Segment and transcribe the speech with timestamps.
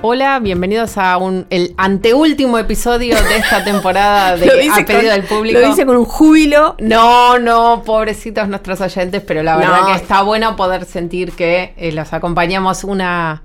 [0.00, 5.24] Hola, bienvenidos a un, el anteúltimo episodio de esta temporada de A Pedido con- del
[5.24, 5.58] Público.
[5.58, 6.76] Lo dice con un júbilo.
[6.78, 9.86] No, no, pobrecitos nuestros oyentes, pero la verdad No.
[9.88, 13.42] que está bueno poder sentir que eh, los acompañamos una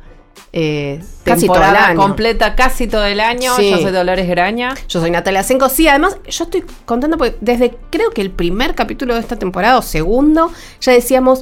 [0.52, 3.56] eh, Casi temporada completa, casi todo el año.
[3.56, 3.72] Sí.
[3.72, 4.76] Yo soy Dolores Graña.
[4.88, 5.70] Yo soy Natalia Senko.
[5.70, 9.80] Sí, además, yo estoy contando porque desde creo que el primer capítulo de esta temporada,
[9.80, 10.52] o segundo,
[10.82, 11.42] ya decíamos.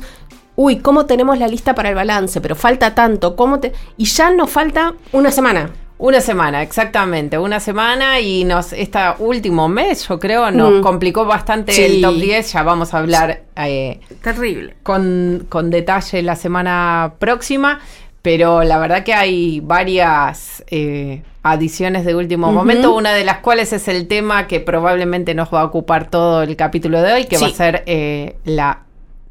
[0.56, 2.42] Uy, ¿cómo tenemos la lista para el balance?
[2.42, 3.72] Pero falta tanto, ¿cómo te...?
[3.98, 5.70] Y ya nos falta una semana.
[5.98, 10.82] Una semana, exactamente, una semana y nos, este último mes, yo creo, nos Mm.
[10.82, 11.84] complicó bastante Sí.
[11.84, 12.54] el top 10.
[12.54, 14.76] Ya vamos a hablar eh, Terrible.
[14.82, 17.80] con, con detalle la semana próxima,
[18.24, 23.72] pero la verdad que hay varias eh, adiciones de último momento, una de las cuales
[23.72, 27.38] es el tema que probablemente nos va a ocupar todo el capítulo de hoy, que
[27.38, 28.80] va a ser eh, la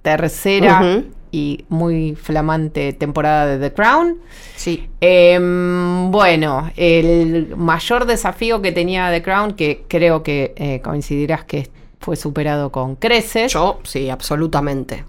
[0.02, 4.18] tercera y muy flamante temporada de The Crown.
[4.56, 4.88] Sí.
[5.00, 11.68] Em, bueno, el mayor desafío que tenía The Crown, que creo que eh, coincidirás que
[12.00, 15.04] fue superado con creces, Yo, sí, absolutamente.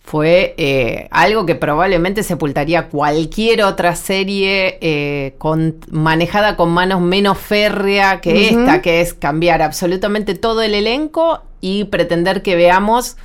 [0.00, 7.38] fue eh, algo que probablemente sepultaría cualquier otra serie eh, con, manejada con manos menos
[7.38, 13.16] férrea que esta, que es cambiar absolutamente todo el elenco y pretender que veamos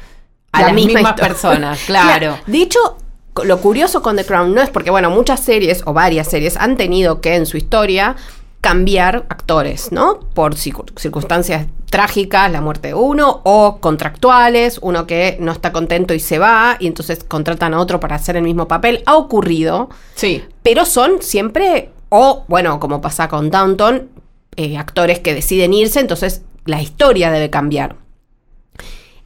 [0.52, 2.38] a La las misma mismas personas, claro.
[2.48, 2.80] De hecho,
[3.44, 6.76] lo curioso con The Crown no es porque, bueno, muchas series o varias series han
[6.78, 8.16] tenido que en su historia
[8.62, 10.20] cambiar actores, ¿no?
[10.34, 16.14] Por circu- circunstancias trágicas, la muerte de uno, o contractuales, uno que no está contento
[16.14, 19.02] y se va, y entonces contratan a otro para hacer el mismo papel.
[19.06, 24.10] Ha ocurrido, Sí, pero son siempre, o bueno, como pasa con Downton,
[24.58, 27.96] eh, actores que deciden irse, entonces la historia debe cambiar.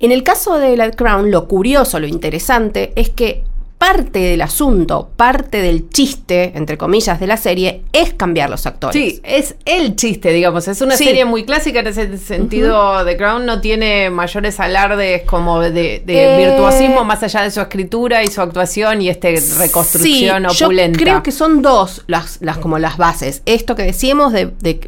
[0.04, 3.44] En el caso de The Crown, lo curioso, lo interesante, es que
[3.78, 8.94] parte del asunto, parte del chiste, entre comillas, de la serie, es cambiar los actores.
[9.02, 10.68] Sí, es el chiste, digamos.
[10.68, 11.06] Es una Sí.
[11.06, 13.06] serie muy clásica en ese sentido.
[13.06, 17.62] The Crown no tiene mayores alardes como de, de Eh, virtuosismo más allá de su
[17.62, 21.00] escritura y su actuación y este reconstrucción Sí, opulenta.
[21.00, 23.42] Yo creo que son dos las, las como las bases.
[23.46, 24.80] Esto que decíamos de, de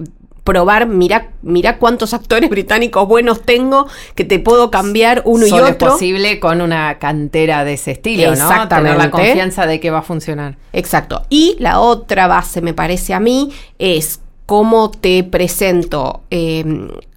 [0.46, 5.70] probar, mira, mira cuántos actores británicos buenos tengo que te puedo cambiar uno Solo y
[5.70, 5.90] es otro.
[5.90, 8.68] posible con una cantera de ese estilo, ¿no?
[8.70, 10.58] Tener la confianza de que va a funcionar.
[10.72, 11.24] Exacto.
[11.30, 16.64] Y la otra base, me parece a mí, es cómo te presento eh,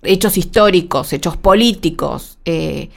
[0.03, 2.89] hechos históricos, hechos políticos, eh,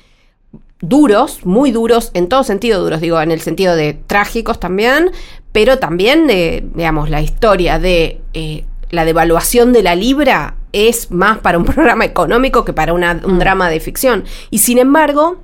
[0.80, 5.12] duros, muy duros, en todo sentido duros, digo, en el sentido de trágicos también,
[5.52, 11.40] pero también de, digamos, la historia de eh, la devaluación de la libra es más
[11.40, 14.25] para un programa económico que para una- un drama de ficción.
[14.50, 15.41] Y sin embargo,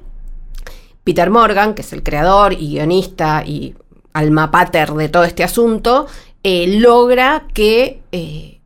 [1.03, 3.75] Peter Morgan, que es el creador y guionista y
[4.13, 6.07] alma pater de todo este asunto,
[6.43, 8.59] eh, logra que, eh,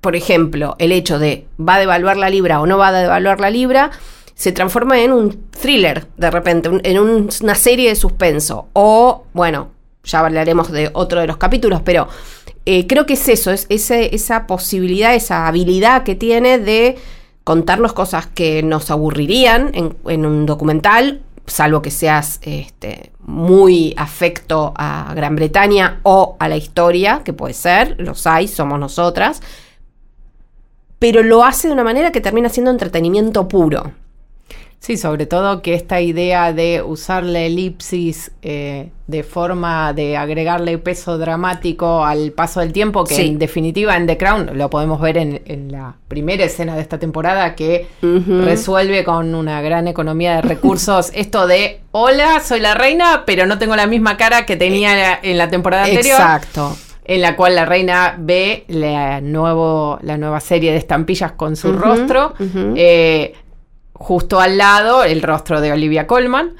[0.00, 3.40] por ejemplo, el hecho de va a devaluar la libra o no va a devaluar
[3.40, 3.90] la libra,
[4.34, 8.66] se transforma en un thriller de repente, un- en un- una serie de suspenso.
[8.72, 9.68] O, bueno,
[10.02, 12.08] ya hablaremos de otro de los capítulos, pero
[12.66, 16.96] eh, creo que es eso, es ese- esa posibilidad, esa habilidad que tiene de
[17.44, 25.12] contarnos cosas que nos aburrirían en, un documental, salvo que seas este, muy afecto a
[25.14, 29.42] Gran Bretaña o a la historia, que puede ser, los hay, somos nosotras,
[30.98, 33.92] pero lo hace de una manera que termina siendo entretenimiento puro.
[34.84, 40.76] Sí, sobre todo que esta idea de usar la elipsis eh, de forma de agregarle
[40.76, 43.28] peso dramático al paso del tiempo, que Sí.
[43.28, 46.98] en definitiva en The Crown lo podemos ver en, en la primera escena de esta
[46.98, 53.22] temporada, que resuelve con una gran economía de recursos esto de, hola, soy la reina,
[53.24, 56.16] pero no tengo la misma cara que tenía en la temporada anterior.
[56.20, 56.76] Exacto.
[57.06, 61.72] en la cual la reina ve la, nuevo, la nueva serie de estampillas con su
[61.72, 62.34] rostro.
[62.76, 63.34] Eh,
[63.94, 66.52] justo al lado, el rostro de Olivia Colman,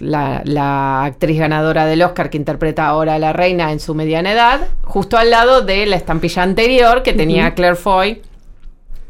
[0.00, 4.32] la, la actriz ganadora del Oscar que interpreta ahora a la reina en su mediana
[4.32, 4.60] edad.
[4.82, 8.22] Justo al lado de la estampilla anterior que tenía Claire Foy,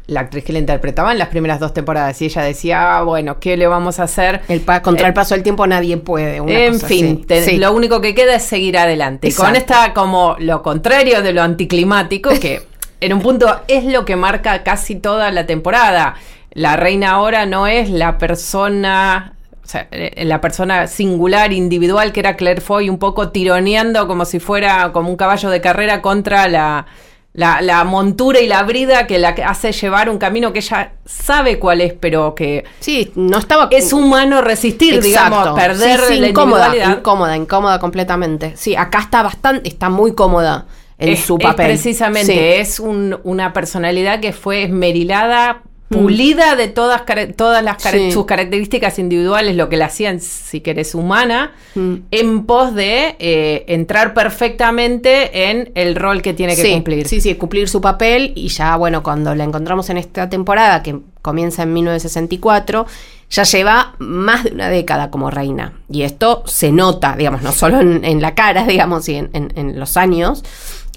[0.07, 2.19] la actriz que la interpretaba en las primeras dos temporadas.
[2.21, 4.41] Y ella decía, ah, bueno, ¿qué le vamos a hacer?
[4.47, 6.41] El pa- contra Eh, el paso del tiempo nadie puede.
[6.41, 7.25] una en cosa fin, así.
[7.27, 7.57] te- Sí.
[7.57, 9.27] lo único que queda es seguir adelante.
[9.27, 9.73] Y Con Exacto.
[9.75, 12.63] esta como lo contrario de lo anticlimático, que
[13.01, 16.15] en un punto es lo que marca casi toda la temporada.
[16.51, 22.21] La reina ahora no es la persona o sea, eh, la persona singular, individual, que
[22.21, 26.47] era Claire Foy, un poco tironeando como si fuera como un caballo de carrera contra
[26.47, 26.87] la,
[27.33, 31.81] la, montura y la brida que la hace llevar un camino que ella sabe cuál
[31.81, 37.79] es, pero que sí, no estaba es humano resistir, digamos, perder la incómoda, incómoda, incómoda
[37.79, 38.53] completamente.
[38.57, 40.65] Sí, acá está bastante, está muy cómoda
[40.97, 41.67] en su papel.
[41.67, 47.03] precisamente, es una personalidad que fue esmerilada pulida de todas,
[47.35, 47.81] todas las
[48.13, 51.95] sus características individuales, lo que la hacían, si querés, humana, mm.
[52.11, 57.07] en pos de eh, entrar perfectamente en el rol que tiene que cumplir.
[57.07, 60.99] Sí, sí, cumplir su papel y ya, bueno, cuando la encontramos en esta temporada, que
[61.21, 62.85] comienza en 1964,
[63.31, 65.73] ya lleva más de una década como reina.
[65.89, 70.43] Y esto se nota, digamos, no solo en, la cara, digamos, y en, los años,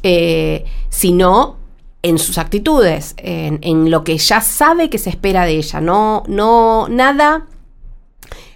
[0.03, 1.62] eh, sino
[2.03, 5.81] en sus actitudes, en, lo que ya sabe que se espera de ella.
[5.81, 7.47] No, no, nada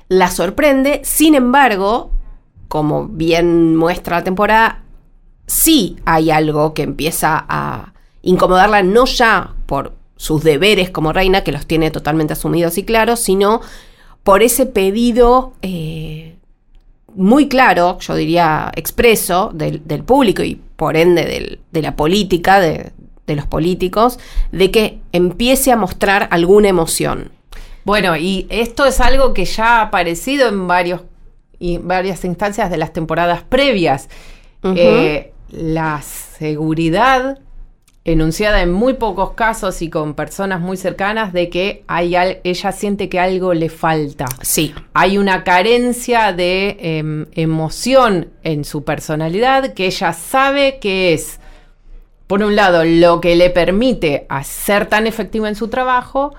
[0.08, 1.00] la sorprende.
[1.04, 2.10] Sin embargo,
[2.69, 4.82] como bien muestra la temporada,
[5.46, 11.52] sí hay algo que empieza a incomodarla, no ya por sus deberes como reina, que
[11.52, 13.60] los tiene totalmente asumidos y claros, sino
[14.25, 16.37] por ese pedido eh,
[17.14, 22.93] muy claro, yo diría expreso, del, público y por ende de la política, de,
[23.26, 24.19] de los políticos,
[24.52, 27.31] de que empiece a mostrar alguna emoción.
[27.84, 31.02] Bueno, y esto es algo que ya ha aparecido en varios,
[31.58, 34.08] y varias instancias de las temporadas previas.
[34.62, 37.38] Eh, la seguridad
[38.06, 42.14] enunciada en muy pocos casos y con personas muy cercanas de que hay
[42.44, 44.26] ella siente que algo le falta.
[44.43, 44.72] Sí.
[44.94, 51.40] Hay una carencia de em, emoción en su personalidad que ella sabe que es
[52.26, 56.34] por un lado, lo que le permite ser tan efectivo en su trabajo,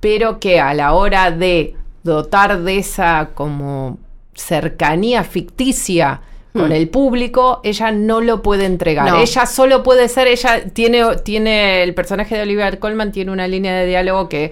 [0.00, 3.98] pero que a la hora de dotar de esa como
[4.34, 6.20] cercanía ficticia
[6.52, 6.72] con hmm.
[6.72, 9.16] el público, ella no lo puede entregar.
[9.16, 13.74] Ella solo puede ser, ella tiene, tiene, el personaje de Olivia Colman tiene una línea
[13.74, 14.50] de diálogo que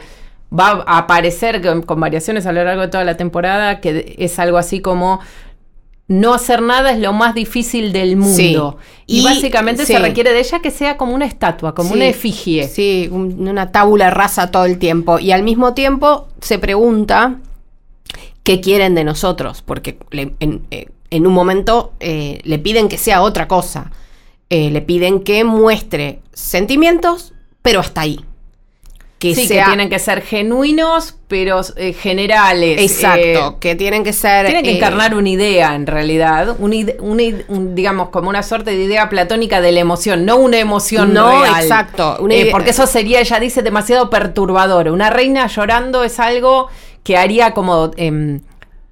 [0.57, 4.57] va a aparecer con variaciones a lo largo de toda la temporada, que es algo
[4.57, 5.21] así como
[6.09, 8.79] no hacer nada es lo más difícil del mundo.
[9.07, 12.67] Y, básicamente se requiere de ella que sea como una estatua, como una efigie.
[12.67, 15.19] Sí, una tábula rasa todo el tiempo.
[15.19, 17.37] Y al mismo tiempo se pregunta
[18.43, 20.33] qué quieren de nosotros, porque eh,
[21.11, 23.91] en, un momento eh, le piden que sea otra cosa.
[24.49, 28.25] Eh, le piden que muestre sentimientos, pero hasta ahí
[29.19, 32.81] que, sí, que tienen que ser genuinos, pero eh, generales.
[32.81, 34.47] Exacto, eh, que tienen que ser...
[34.47, 39.09] Tienen que eh, encarnar una idea, en realidad, un, digamos, como una suerte de idea
[39.09, 42.19] platónica de la emoción, no una emoción no, exacto.
[42.53, 44.89] porque eso sería, ella dice, demasiado perturbador.
[44.89, 46.69] Una reina llorando es algo
[47.03, 48.41] que haría como em,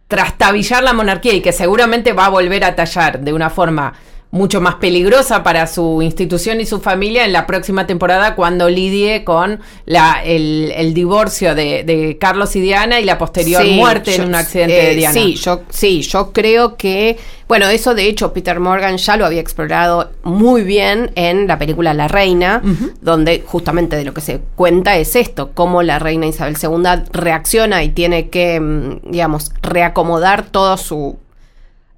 [0.08, 3.94] trastabillar la monarquía y que seguramente va a volver a tallar de una forma
[4.36, 9.24] mucho más peligrosa para su institución y su familia en la próxima temporada cuando lidie
[9.24, 14.74] con la, el, divorcio de, Carlos y Diana y la posterior muerte en un accidente
[14.74, 15.14] de eh, Diana.
[15.14, 17.18] Sí yo, sí, yo creo que,
[17.48, 21.94] bueno, eso de hecho Peter Morgan ya lo había explorado muy bien en la película
[21.94, 22.62] La Reina,
[23.00, 27.82] donde justamente de lo que se cuenta es esto, cómo la reina Isabel II reacciona
[27.82, 31.18] y tiene que, mm, digamos, reacomodar todo su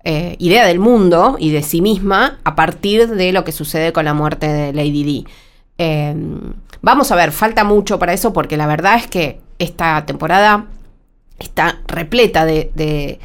[0.05, 4.05] eh, idea del mundo y de sí misma a partir de lo que sucede con
[4.05, 5.27] la muerte de Lady Di.
[5.77, 10.67] Em, vamos a ver, falta mucho para eso porque la verdad es que esta temporada
[11.39, 13.19] está repleta de,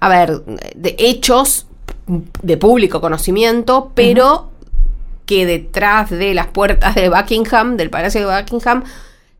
[0.00, 0.44] a ver,
[0.74, 1.66] de hechos
[2.06, 4.50] de público conocimiento, pero
[5.24, 8.84] que detrás de las puertas de Buckingham, del Palacio de Buckingham,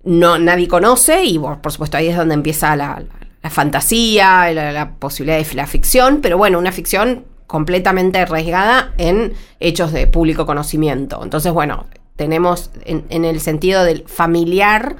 [0.05, 3.03] no, nadie conoce y por supuesto ahí es donde empieza la,
[3.43, 9.93] la fantasía, la, posibilidad de la ficción, pero bueno, una ficción completamente arriesgada en hechos
[9.93, 11.21] de público conocimiento.
[11.23, 14.97] Entonces, bueno, tenemos en, el sentido del familiar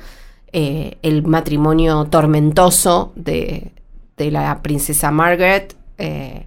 [0.53, 3.73] eh, el matrimonio tormentoso de,
[4.19, 6.47] la princesa Margaret eh,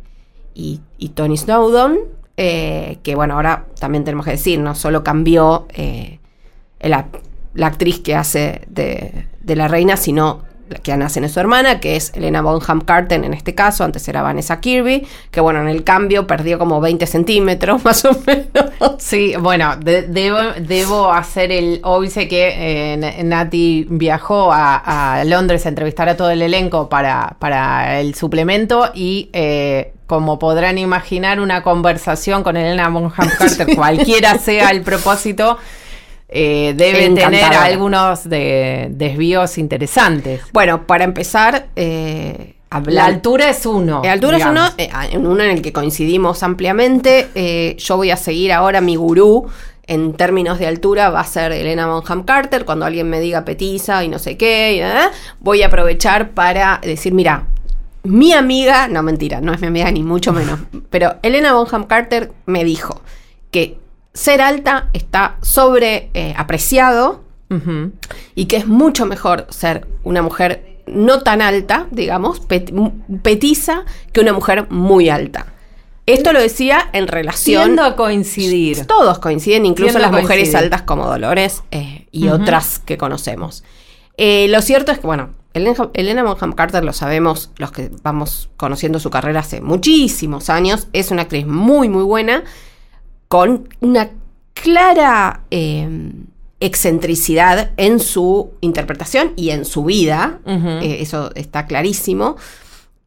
[0.53, 0.79] y,
[1.13, 1.97] Tony Snowdon,
[2.37, 5.67] eh, que bueno, ahora también tenemos que decir, no solo cambió
[6.79, 7.07] la,
[7.53, 10.43] la, actriz que hace de, de la reina, sino
[10.83, 14.21] que nace en su hermana, que es Elena Bonham Carter en este caso, antes era
[14.21, 18.95] Vanessa Kirby, que bueno, en el cambio perdió como 20 centímetros más o menos.
[18.99, 26.17] Sí, bueno, debo, hacer el sé que eh, Nati viajó a, Londres a entrevistar a
[26.17, 29.29] todo el elenco para, para el suplemento y...
[29.33, 35.57] Eh, como podrán imaginar, una conversación con Elena Bonham Carter, cualquiera sea el propósito,
[36.37, 40.41] eh, debe tener algunos de- desvíos interesantes.
[40.51, 42.51] Bueno, para empezar, eh,
[42.87, 44.01] La altura es uno.
[44.03, 47.29] La altura es uno, eh, en uno en el que coincidimos ampliamente.
[47.33, 49.47] Eh, yo voy a seguir ahora mi gurú
[49.87, 52.65] en términos de altura, va a ser Elena Bonham Carter.
[52.65, 54.93] Cuando alguien me diga petiza y no sé qué, eh,
[55.39, 57.45] voy a aprovechar para decir, mira,
[58.03, 62.31] mi amiga, no mentira, no es mi amiga ni mucho menos, pero Elena Bonham Carter
[62.45, 63.01] me dijo
[63.51, 63.77] que
[64.15, 67.23] ser alta está sobre eh, apreciado
[68.33, 72.73] y que es mucho mejor ser una mujer no tan alta, digamos, pet-
[73.21, 75.53] petiza, que una mujer muy alta.
[76.05, 77.63] Esto lo decía en relación...
[77.63, 78.85] Tiendo a coincidir.
[78.85, 80.63] Todos coinciden, incluso Tiendo las mujeres coincidir.
[80.65, 83.63] altas como Dolores eh, y otras que conocemos.
[84.17, 88.49] Eh, lo cierto es que, bueno, Elena, Elena Bonham Carter lo sabemos, los que vamos
[88.57, 92.43] conociendo su carrera hace muchísimos años, es una actriz muy, muy buena,
[93.35, 94.11] con una
[94.53, 96.13] clara eh,
[96.61, 102.37] excentricidad en su interpretación y en su vida, eh, eso está clarísimo,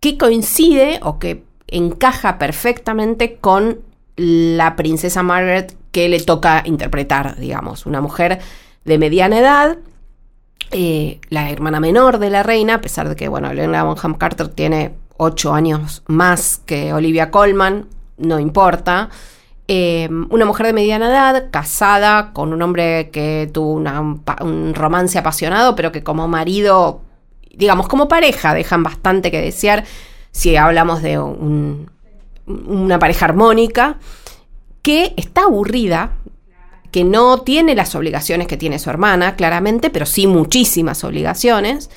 [0.00, 3.80] que coincide o que encaja perfectamente con
[4.16, 8.38] la princesa Margaret que le toca interpretar, digamos, una mujer
[8.84, 9.78] de mediana edad,
[10.72, 14.48] eh, la hermana menor de la reina, a pesar de que, bueno, Elena Bonham Carter
[14.48, 17.86] tiene ocho años más que Olivia Colman,
[18.18, 19.08] no importa.
[19.70, 25.76] Eh, una mujer de mediana edad, casada con un hombre que tuvo un, romance apasionado,
[25.76, 27.02] pero que como marido,
[27.54, 29.84] digamos, como pareja, dejan bastante que desear
[30.30, 31.90] si hablamos de un-
[32.46, 33.98] una pareja armónica,
[34.80, 36.12] que está aburrida,
[36.90, 41.90] que no tiene las obligaciones que tiene su hermana, claramente, pero sí muchísimas obligaciones,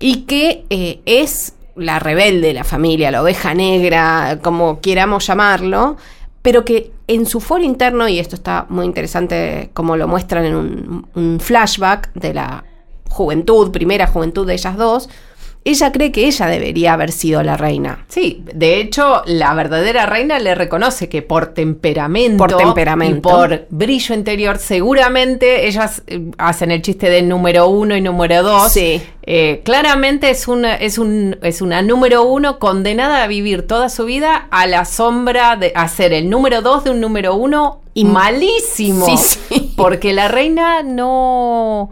[0.00, 5.98] y que eh, es la rebelde de la familia, la oveja negra, como quieramos llamarlo,
[6.42, 10.54] pero que en su foro interno, y esto está muy interesante como lo muestran en
[11.14, 12.64] un, flashback de la
[13.08, 15.08] juventud, primera juventud de ellas dos,
[15.70, 18.04] ella cree que ella debería haber sido la reina.
[18.08, 23.16] Sí, de hecho, la verdadera reina le reconoce que por temperamento, Por temperamento.
[23.28, 28.42] y por brillo interior, seguramente ellas eh, hacen el chiste del número uno y número
[28.42, 28.72] dos.
[28.72, 29.00] Sí.
[29.30, 34.06] Eh, claramente es una, es, un, es una número uno condenada a vivir toda su
[34.06, 39.04] vida a la sombra de hacer el número dos de un número uno y malísimo.
[39.04, 39.74] Sí, sí.
[39.76, 41.90] Porque la reina no.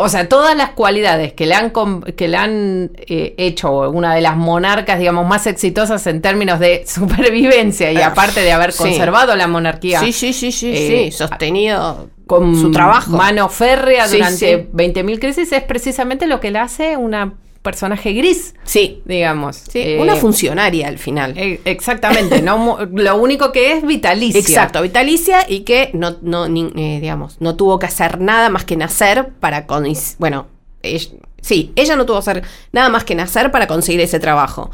[0.00, 1.72] O sea, todas las cualidades que le han,
[2.16, 6.84] que le han eh, hecho una de las monarcas, digamos, más exitosas en términos de
[6.86, 8.78] supervivencia y Eh, aparte de haber sí.
[8.84, 13.12] conservado la monarquía Sí, sí, sí, sí, Eh, sí, sostenido con su trabajo.
[13.16, 14.68] mano férrea Sí, durante sí.
[14.72, 17.34] 20.000 crisis, es precisamente lo que la hace una
[17.70, 19.56] personaje gris, Sí, digamos.
[19.56, 21.34] sí, Eh, una funcionaria al final.
[21.36, 24.38] eh, exactamente, no lo único que es vitalicia.
[24.40, 28.64] Exacto, vitalicia y que no, no ni- eh, digamos, no tuvo que hacer nada más
[28.64, 29.84] que nacer para con,
[30.18, 30.46] bueno,
[30.82, 31.10] ella-
[31.42, 32.42] sí, ella no tuvo que hacer
[32.72, 34.70] nada más que nacer para conseguir ese trabajo.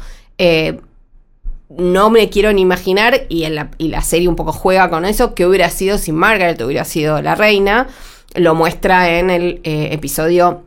[1.75, 5.05] No me quiero ni imaginar, y, en la, y la serie un poco juega con
[5.05, 7.87] eso, que hubiera sido si Margaret hubiera sido la reina.
[8.35, 10.61] Lo muestra en el episodio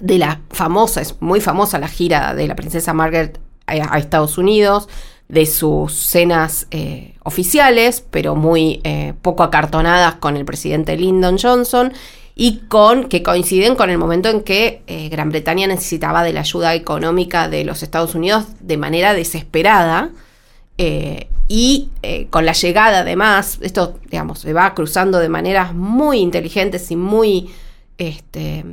[0.00, 4.88] de la famosa, es muy famosa la gira de la princesa Margaret a, Estados Unidos,
[5.28, 11.92] de sus cenas eh, oficiales, pero muy eh, poco acartonadas con el presidente Lyndon Johnson
[12.34, 16.40] y con que coinciden con el momento en que eh, Gran Bretaña necesitaba de la
[16.40, 20.10] ayuda económica de los Estados Unidos de manera desesperada.
[21.48, 21.88] y
[22.30, 27.50] con la llegada además, esto digamos, se va cruzando de maneras muy inteligentes y muy
[27.98, 28.64] este,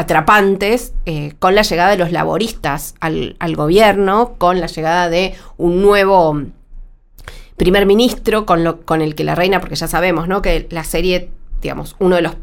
[0.00, 5.34] atrapantes eh, con la llegada de los laboristas al, al gobierno, con la llegada de
[5.58, 6.40] un nuevo
[7.58, 10.40] primer ministro con, lo, con el que la reina, porque ya sabemos, ¿no?
[10.40, 11.28] Que la serie,
[11.60, 12.36] digamos, uno de los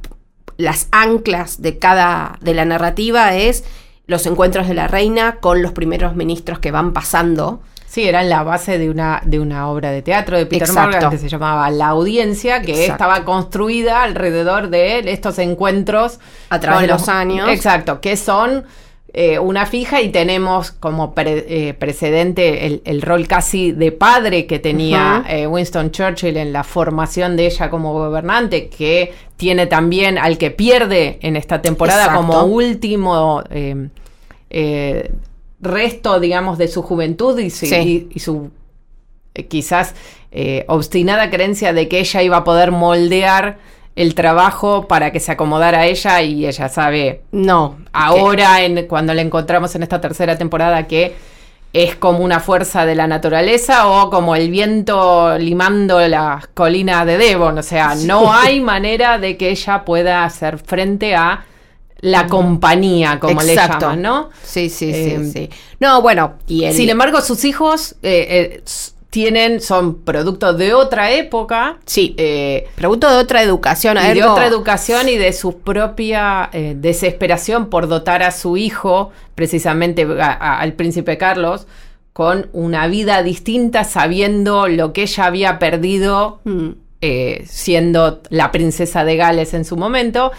[0.58, 3.64] las anclas de cada de la narrativa es
[4.06, 7.62] los encuentros de la reina con los primeros ministros que van pasando.
[7.90, 10.92] Sí, eran la base de una, de una obra de teatro de Peter Exacto.
[10.92, 12.92] Morgan que se llamaba La Audiencia, que Exacto.
[12.92, 17.48] estaba construida alrededor de estos encuentros A través de los años.
[17.50, 18.66] Exacto, que son
[19.14, 24.46] eh, una fija y tenemos como pre- eh, precedente el, el rol casi de padre
[24.48, 30.18] que tenía eh, Winston Churchill en la formación de ella como gobernante, que tiene también
[30.18, 32.20] al que pierde en esta temporada Exacto.
[32.28, 33.88] como último eh,
[35.60, 37.76] resto, digamos, de su juventud y su, Sí.
[37.76, 38.52] y- y su
[39.34, 39.96] eh, quizás
[40.32, 43.58] eh, obstinada creencia de que ella iba a poder moldear
[43.96, 49.14] el trabajo para que se acomodara a ella y ella sabe No, ahora en, cuando
[49.14, 51.16] la encontramos en esta tercera temporada que
[51.74, 57.18] es como una fuerza de la naturaleza o como el viento limando las colinas de
[57.18, 57.58] Devon.
[57.58, 61.44] O sea, no hay manera de que ella pueda hacer frente a
[62.02, 64.30] la compañía, como le llaman, ¿no?
[64.44, 65.50] Sí, sí, Eh, sí, sí.
[65.80, 68.64] No, bueno, y el, Sin embargo, sus hijos eh, eh,
[69.10, 71.78] tienen, son productos de otra época.
[71.86, 72.14] Sí.
[72.18, 77.88] eh, producto de otra educación, y de otra educación y de su propia desesperación por
[77.88, 81.68] dotar a su hijo, precisamente a- a- al príncipe Carlos,
[82.14, 86.70] con una vida distinta, sabiendo lo que ella había perdido Mm.
[87.02, 90.32] eh, siendo la princesa de Gales en su momento.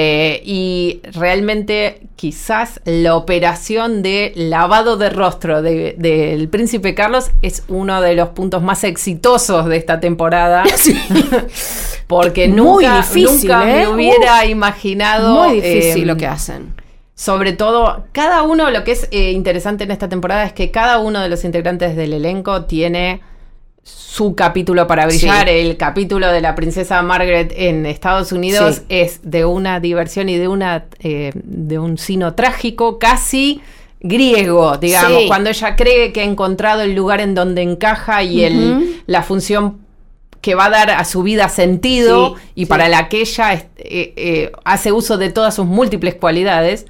[0.00, 7.64] Eh, y realmente quizás la operación de lavado de rostro de- del príncipe Carlos es
[7.66, 10.62] uno de los puntos más exitosos de esta temporada.
[12.06, 13.88] Porque Muy nunca, difícil, nunca me ¿eh?
[13.88, 15.34] hubiera imaginado.
[15.34, 16.74] Muy difícil eh, lo que hacen.
[17.14, 20.98] sobre todo, cada uno, lo que es eh, interesante en esta temporada es que cada
[21.00, 23.20] uno de los integrantes del elenco tiene
[23.88, 25.46] su capítulo para brillar.
[25.48, 25.54] Sí.
[25.54, 28.82] El capítulo de la princesa Margaret en Estados Unidos Sí.
[28.88, 33.60] es de una diversión y de una eh, de un sino trágico casi
[34.00, 35.28] griego, digamos, Sí.
[35.28, 39.78] cuando ella cree que ha encontrado el lugar en donde encaja y el, la función
[40.40, 44.52] que va a dar a su vida sentido y para la que ella eh, eh,
[44.64, 46.86] hace uso de todas sus múltiples cualidades,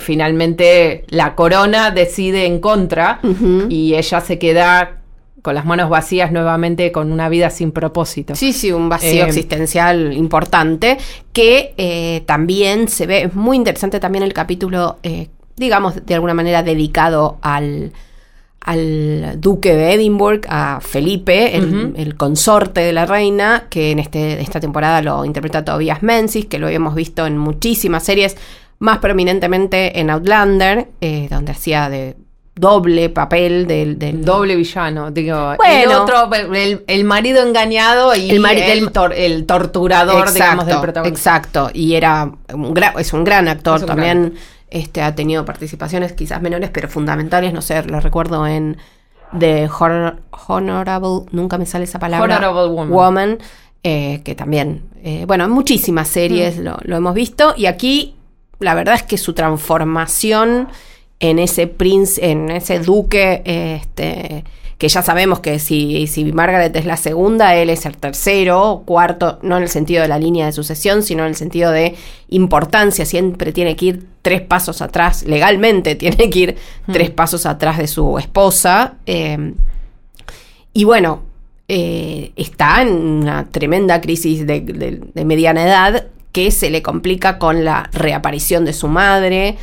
[0.00, 3.20] finalmente la corona decide en contra
[3.68, 5.01] y ella se queda
[5.42, 8.36] con las manos vacías nuevamente con una vida sin propósito.
[8.36, 10.98] Sí, sí, un vacío Eh, existencial importante
[11.32, 16.32] que eh, también se ve, es muy interesante también el capítulo, eh, digamos, de alguna
[16.32, 17.92] manera dedicado al,
[18.60, 24.60] al duque de Edinburgh, a Felipe, el, consorte de la reina, que en este, esta
[24.60, 28.36] temporada lo interpreta Tobias Menzies, que lo habíamos visto en muchísimas series,
[28.78, 30.88] más prominentemente en Outlander,
[31.30, 32.16] donde hacía de
[32.54, 36.02] doble papel del, del Doble villano, digo, el Bueno.
[36.02, 41.18] otro, el, el marido engañado y El el, mari- tor- el torturador, digamos, del protagonista.
[41.38, 44.34] Exacto, y era un es un gran actor un también.
[44.68, 47.52] Este ha tenido participaciones quizás menores, pero fundamentales.
[47.52, 48.76] No sé, lo recuerdo en
[49.38, 50.16] The Honor-
[50.48, 52.36] Honorable, nunca me sale esa palabra.
[52.36, 53.38] Honorable Woman.
[53.84, 56.62] eh, que también, eh, bueno, en muchísimas series Mm.
[56.62, 57.52] lo, lo hemos visto.
[57.56, 58.14] Y aquí,
[58.60, 60.68] la verdad es que su transformación
[61.22, 63.42] en ese príncipe, en ese duque,
[63.80, 64.44] este,
[64.76, 69.38] que ya sabemos que si, si Margaret es la segunda, él es el tercero, cuarto,
[69.42, 71.94] no en el sentido de la línea de sucesión, sino en el sentido de
[72.28, 76.56] importancia, siempre tiene que ir tres pasos atrás, legalmente tiene que ir
[76.92, 78.94] tres pasos atrás de su esposa.
[79.06, 79.54] eh,
[80.74, 81.22] y bueno,
[81.68, 87.38] eh, está en una tremenda crisis de, de- de mediana edad que se le complica
[87.38, 89.56] con la reaparición de su madre,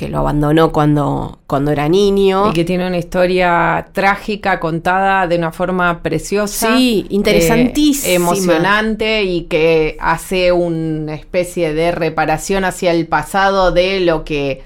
[0.00, 2.48] que lo abandonó cuando, cuando era niño.
[2.48, 6.74] Y que tiene una historia trágica contada de una forma preciosa.
[6.74, 8.10] Sí, interesantísima.
[8.10, 14.62] eh, emocionante y que hace una especie de reparación hacia el pasado de lo que,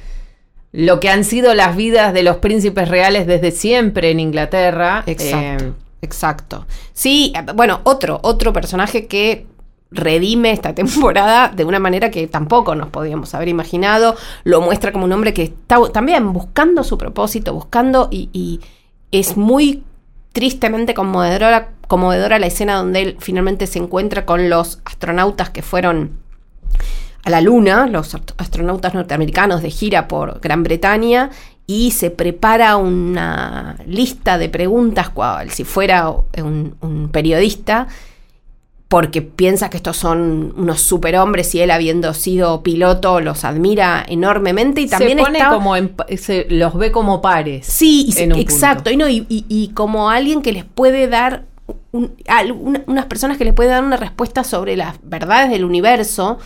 [0.70, 5.03] lo que han sido las vidas de los príncipes reales desde siempre en Inglaterra.
[5.05, 5.64] Exacto.
[5.64, 6.64] Eh, Exacto.
[6.92, 9.47] Sí, eh, bueno, otro, otro personaje que
[9.90, 14.16] redime esta temporada de una manera que tampoco nos podíamos haber imaginado.
[14.42, 18.61] Lo muestra como un hombre que está también buscando su propósito, buscando y,
[19.12, 19.85] es muy
[20.33, 26.18] tristemente conmovedora, conmovedora la escena donde él finalmente se encuentra con los astronautas que fueron
[27.23, 31.31] a la Luna, los ast- astronautas norteamericanos de gira por Gran Bretaña,
[31.66, 37.87] y se prepara una lista de preguntas, cual si fuera un periodista,
[38.88, 44.83] porque piensa que estos son unos superhombres y él habiendo sido piloto los admira enormemente
[44.83, 45.51] y también se pone está...
[45.51, 47.66] como en se los ve como pares.
[47.66, 48.85] Sí, se- un exacto.
[48.85, 48.90] punto.
[48.92, 51.44] Y, no, y, y- y como alguien que les puede dar,
[51.92, 52.12] un-
[52.87, 56.38] unas personas que les puede dar una respuesta sobre las verdades del universo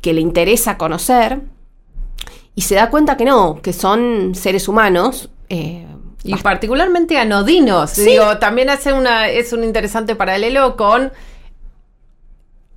[0.00, 1.40] que le interesa conocer,
[2.54, 5.28] y se da cuenta que no, que son seres humanos.
[5.48, 5.86] eh,
[6.24, 7.90] Y particularmente anodinos.
[7.90, 8.02] Sí.
[8.04, 11.12] Digo, también hace una, es un interesante paralelo con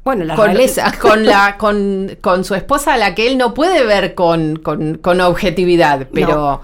[0.10, 0.92] bueno, la con, realeza.
[1.02, 4.96] con la con, con su esposa a la que él no puede ver con, con-
[4.98, 6.62] con objetividad, pero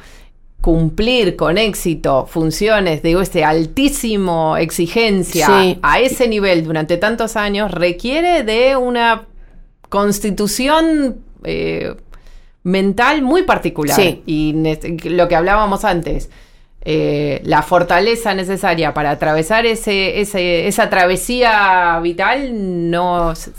[0.62, 5.80] cumplir con éxito funciones de este altísimo exigencia Sí.
[5.84, 9.26] a ese nivel durante tantos años requiere de una
[9.90, 11.94] constitución eh,
[12.64, 14.24] mental muy particular Sí.
[14.26, 16.30] y ne- lo que hablábamos antes
[16.86, 23.52] eh, la fortaleza necesaria para atravesar ese, ese- esa travesía vital no, se-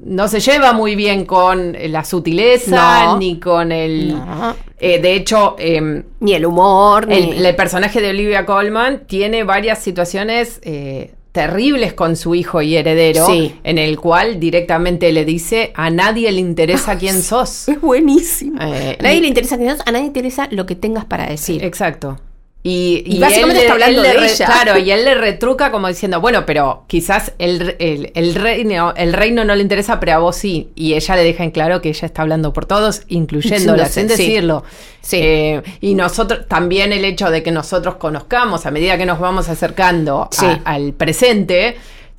[0.00, 3.18] no se lleva muy bien con la sutileza No.
[3.18, 4.56] ni con el No.
[4.80, 7.16] Eh, de hecho, em, Ni el humor, ni...
[7.46, 13.26] el, personaje de Olivia Colman tiene varias situaciones eh, terribles con su hijo y heredero,
[13.26, 13.56] Sí.
[13.64, 17.68] en el cual directamente le dice a nadie le interesa quién sos.
[17.68, 18.58] Es buenísimo.
[18.62, 21.62] Eh, a nadie le interesa que a nadie le interesa lo que tengas para decir.
[21.64, 22.18] Exacto.
[22.66, 24.46] Y, Y básicamente él está le- hablando él de re- ella.
[24.46, 29.12] Claro, y él le retruca como diciendo, bueno, pero quizás el, el, el reino, el
[29.12, 30.70] reino no le interesa, pero a vos sí.
[30.74, 34.16] Y ella le deja en claro que ella está hablando por todos, incluyéndola, sin sí.
[34.16, 34.64] decirlo.
[35.02, 35.18] Sí.
[35.20, 39.50] Eh, y nosotros, también el hecho de que nosotros conozcamos, a medida que nos vamos
[39.50, 40.46] acercando a- Sí.
[40.64, 41.76] al presente,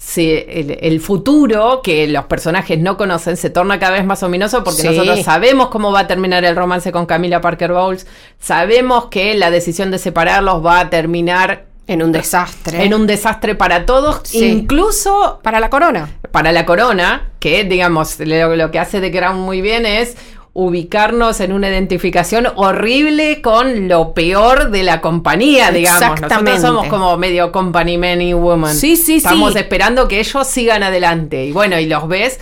[0.07, 4.63] se- el, el futuro que los personajes no conocen se torna cada vez más ominoso
[4.63, 4.87] porque Sí.
[4.89, 8.05] nosotros sabemos cómo va a terminar el romance con Camila Parker Bowles,
[8.39, 12.83] sabemos que la decisión de separarlos va a terminar En un desastre.
[12.83, 14.45] en un desastre para todos, Sí.
[14.45, 16.09] incluso Para la corona.
[16.31, 20.17] para la corona, que digamos, lo, lo que hace The Crown muy bien es
[20.57, 25.99] ubicarnos en una identificación horrible con lo peor de la compañía, digamos.
[25.99, 26.61] Nosotros Exactamente.
[26.61, 28.73] somos como medio company men y woman.
[28.73, 29.59] Sí, sí, Estamos sí.
[29.59, 31.45] esperando que ellos sigan adelante.
[31.45, 32.39] Y bueno, y los ves.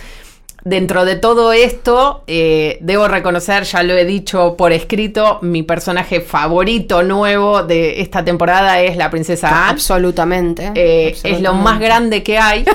[0.62, 6.22] Dentro de todo esto, eh, debo reconocer, ya lo he dicho por escrito, mi personaje
[6.22, 9.72] favorito nuevo de esta temporada es la princesa Anne.
[9.72, 10.70] Absolutamente.
[10.74, 11.64] Eh, es lo Absolutamente.
[11.64, 12.64] más grande que hay.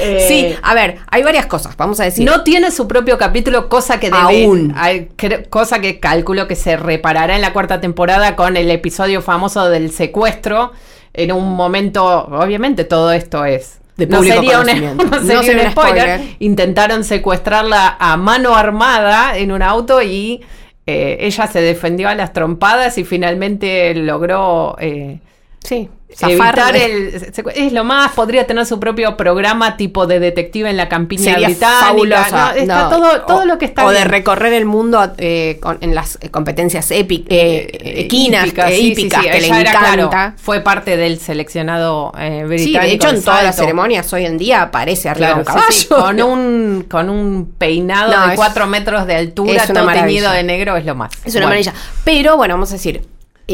[0.00, 2.24] Eh, Sí, a ver, hay varias cosas, vamos a decir.
[2.24, 4.72] No tiene su propio capítulo, cosa que debe, Aún.
[4.76, 5.08] hay-
[5.50, 9.90] cosa que calculo que se reparará en la cuarta temporada con el episodio famoso del
[9.92, 10.72] secuestro.
[11.12, 15.04] En un momento, obviamente todo esto es De no sería, un, conocimiento.
[15.10, 16.02] no No sería sería un un spoiler.
[16.16, 16.36] spoiler.
[16.38, 20.40] Intentaron secuestrarla a mano armada en un auto y
[20.86, 25.18] eh, ella se defendió a las trompadas y finalmente logró eh,
[25.62, 25.88] sí,
[26.20, 26.84] evitar zafarle.
[27.16, 31.32] el es lo más podría tener su propio programa tipo de detective en la campiña
[31.34, 32.52] Sería británica fabulosa.
[32.54, 35.58] No, está No, todo todo o- lo que está O de recorrer el mundo eh,
[35.62, 37.68] con- en las eh, competencias épi- eh,
[38.04, 40.34] equinas, hípicas, eh, sí, sí, hípicas, sí, que le claro, encanta.
[40.36, 44.38] fue parte del seleccionado eh, británico Sí, de hecho en todas las ceremonias hoy en
[44.38, 45.88] día aparece arriba Claro, un caballo.
[46.06, 50.06] con un con un peinado No, de es- 4 metros de altura, todo maravilla.
[50.06, 51.10] teñido de negro, es lo más.
[51.24, 51.48] Es una Bueno.
[51.48, 51.74] maravilla.
[52.04, 53.02] Pero bueno, vamos a decir,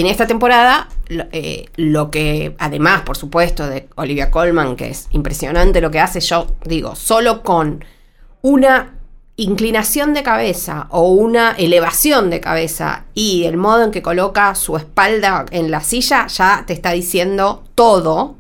[0.01, 5.09] en esta temporada, lo, eh, lo que, además, por supuesto, de Olivia Colman, que es
[5.13, 7.85] impresionante lo que hace, yo digo, solo con
[8.43, 8.93] una
[9.37, 14.77] inclinación de cabeza o una elevación de cabeza y el modo en que coloca su
[14.77, 18.37] espalda en la silla, ya te está diciendo todo.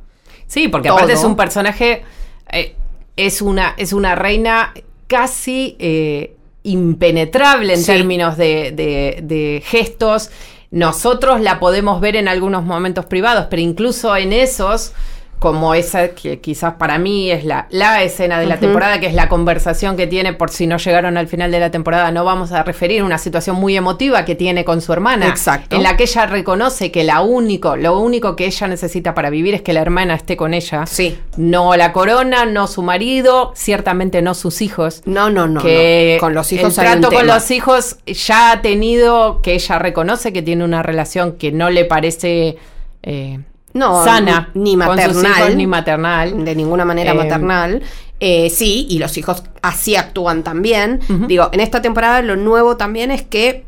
[0.47, 0.97] Sí, porque Todo.
[0.99, 2.03] aparte es un personaje,
[2.51, 2.77] eh,
[3.16, 4.73] es, una, es una reina
[5.07, 7.87] casi eh, impenetrable en Sí.
[7.87, 10.31] términos de, de- de gestos.
[10.70, 14.92] Nosotros la podemos ver en algunos momentos privados, pero incluso en esos,
[15.38, 19.14] como esa que quizás para mí es la, la escena de la temporada, que es
[19.14, 22.53] la conversación que tiene, por si no llegaron al final de la temporada, no vamos
[22.53, 25.77] a referir una situación muy emotiva que tiene con su hermana, Exacto.
[25.77, 29.55] en la que ella reconoce que la único, lo único que ella necesita para vivir
[29.55, 30.87] es que la hermana esté con ella.
[30.87, 31.18] Sí.
[31.37, 35.03] No la corona, no su marido, ciertamente no sus hijos.
[35.05, 35.61] No, no, no.
[35.61, 36.20] que no.
[36.20, 37.35] Con los hijos el trato con tema.
[37.35, 41.85] los hijos ya ha tenido que ella reconoce que tiene una relación que no le
[41.85, 42.57] parece
[43.03, 43.40] eh,
[43.76, 45.32] No, sana ni con sus maternal.
[45.38, 47.82] hijos, ni maternal de ninguna manera Eh, maternal.
[48.18, 51.00] Eh, sí, y los hijos así actúan también.
[51.28, 53.64] Digo, en esta temporada lo nuevo también es que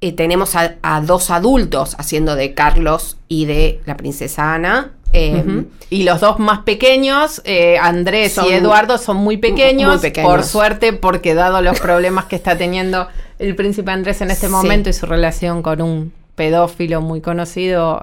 [0.00, 4.92] eh, tenemos a, a dos adultos haciendo de Carlos y de la princesa Ana.
[5.12, 5.66] Eh, Ujú.
[5.90, 10.30] Y los dos más pequeños, eh, Andrés Son y Eduardo, son muy pequeños, muy pequeños.
[10.30, 13.06] Por suerte, porque dado los problemas que está teniendo
[13.38, 14.52] el príncipe Andrés en este Sí.
[14.52, 18.00] momento y su relación con un pedófilo muy conocido,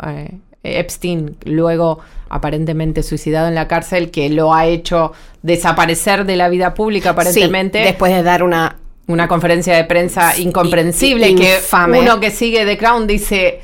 [0.63, 6.73] Epstein, luego aparentemente suicidado en la cárcel, que lo ha hecho desaparecer de la vida
[6.73, 7.79] pública aparentemente.
[7.79, 8.77] sí, después de dar una.
[9.07, 11.57] una conferencia de prensa incomprensible que
[11.99, 13.59] uno que sigue The Crown dice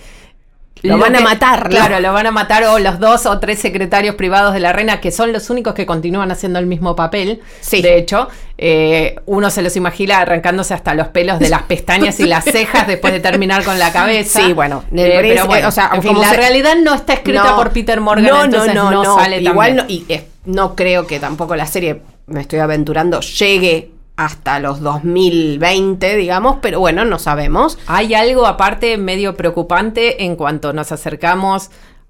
[0.81, 4.15] Lo van a matar, Claro, lo van a matar o los dos o tres secretarios
[4.15, 7.41] privados de la reina, que son los únicos que continúan haciendo el mismo papel.
[7.61, 7.81] Sí.
[7.81, 12.25] De hecho, eh, uno se los imagina arrancándose hasta los pelos de las pestañas y
[12.25, 14.41] las cejas después de terminar con la cabeza.
[14.41, 17.13] Sí, bueno, Eh, Brexit, pero bueno, o sea, en fin, la se- realidad no está
[17.13, 19.77] escrita No, por Peter Morgan, no, entonces no, sale tan Igual bien.
[19.77, 24.81] no, y eh, no creo que tampoco la serie, me estoy aventurando, llegue hasta los
[24.81, 27.77] 2020, digamos, pero bueno, no sabemos.
[27.87, 31.69] Hay algo aparte medio preocupante en cuanto nos acercamos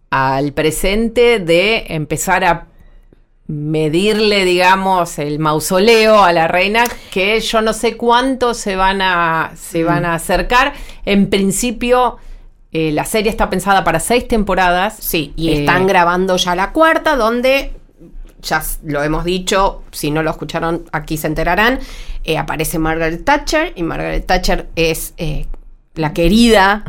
[0.10, 2.68] al presente de empezar a
[3.48, 9.52] medirle, digamos, el mausoleo a la reina, que yo no sé cuánto se van a,
[9.56, 10.74] se van a acercar.
[11.06, 12.18] En principio,
[12.72, 14.98] eh, la serie está pensada para seis temporadas.
[15.00, 17.74] Sí, y Eh, están grabando ya la cuarta, donde
[18.46, 21.80] ya lo hemos dicho, si no lo escucharon, aquí se enterarán.
[22.24, 25.46] eh, aparece Margaret Thatcher, y Margaret Thatcher es eh,
[25.96, 26.84] la querida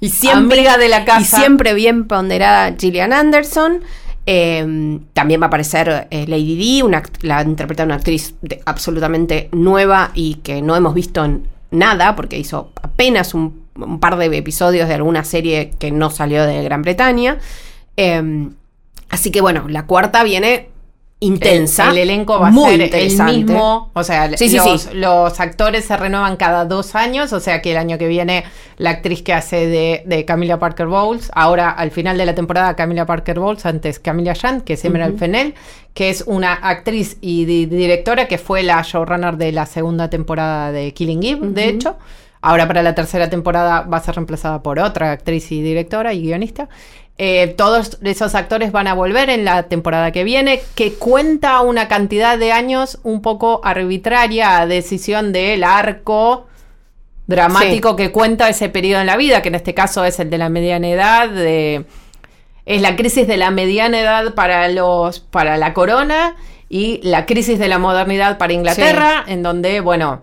[0.00, 1.38] y siempre Amiga de la y casa.
[1.38, 3.80] siempre bien ponderada Gillian Anderson.
[4.24, 9.48] Eh, también va a aparecer eh, Lady Di, una, la interpreta una actriz de- absolutamente
[9.50, 14.26] nueva y que no hemos visto en nada, porque hizo apenas un, un par de
[14.36, 17.38] episodios de alguna serie que no salió de Gran Bretaña.
[17.96, 18.48] Eh,
[19.10, 20.68] así que bueno, la cuarta viene
[21.24, 21.84] intensa.
[21.90, 23.90] El, el elenco va a muy ser el mismo.
[23.94, 24.88] O sea, Sí, los, sí.
[24.94, 27.32] los actores se renuevan cada dos años.
[27.32, 28.44] O sea que el año que viene
[28.76, 32.74] la actriz que hace de, de Camila Parker Bowles, ahora al final de la temporada
[32.76, 35.54] Camila Parker Bowles, antes Camila Jan, que es Emerald Fennell,
[35.94, 40.72] que es una actriz y di- directora que fue la showrunner de la segunda temporada
[40.72, 41.96] de Killing Eve, de hecho.
[42.42, 46.22] Ahora para la tercera temporada va a ser reemplazada por otra actriz y directora y
[46.22, 46.68] guionista.
[47.16, 51.86] Eh, todos esos actores van a volver en la temporada que viene, que cuenta una
[51.86, 56.48] cantidad de años un poco arbitraria a decisión del arco
[57.28, 60.38] dramático que cuenta ese periodo en la vida, que en este caso es el de
[60.38, 61.84] la mediana edad, de,
[62.66, 66.34] es la crisis de la mediana edad para los para la corona
[66.68, 70.22] y la crisis de la modernidad para Inglaterra, en donde, bueno,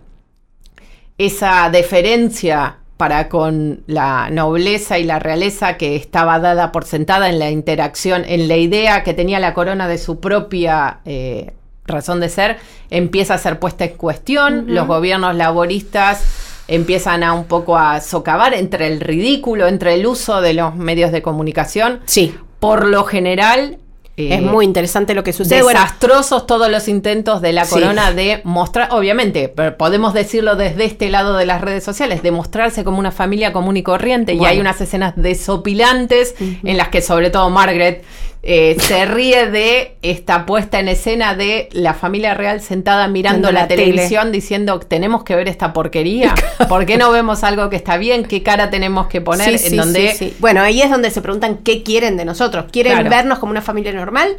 [1.20, 7.40] esa deferencia para con la nobleza y la realeza que estaba dada por sentada en
[7.40, 11.54] la interacción, en la idea que tenía la corona de su propia eh,
[11.86, 12.58] razón de ser,
[12.90, 14.66] empieza a ser puesta en cuestión.
[14.68, 16.24] Los gobiernos laboristas
[16.68, 21.12] empiezan a un poco a socavar entre el ridículo, entre el uso de los medios
[21.12, 22.00] de comunicación.
[22.06, 23.78] Sí, Por lo general...
[24.20, 25.62] eh, es muy interesante lo que sucede.
[25.62, 27.76] Bueno, desastrosos todos los intentos de la Sí.
[27.76, 32.32] corona de mostrar, obviamente, pero podemos decirlo desde este lado de las redes sociales, de
[32.32, 34.34] mostrarse como una familia común y corriente.
[34.34, 38.04] Y hay unas escenas desopilantes en las que sobre todo Margaret
[38.42, 43.62] eh, se ríe de esta puesta en escena de la familia real sentada mirando la,
[43.62, 43.84] la tele.
[43.86, 46.34] televisión diciendo tenemos que ver esta porquería.
[46.70, 48.24] ¿Por qué no vemos algo que está bien?
[48.26, 49.58] ¿Qué cara tenemos que poner?
[49.60, 50.34] Sí, en sí, donde sí.
[50.40, 52.66] Bueno, ahí es donde se preguntan qué quieren de nosotros.
[52.72, 53.10] ¿Quieren Claro.
[53.10, 54.36] vernos como una familia normal?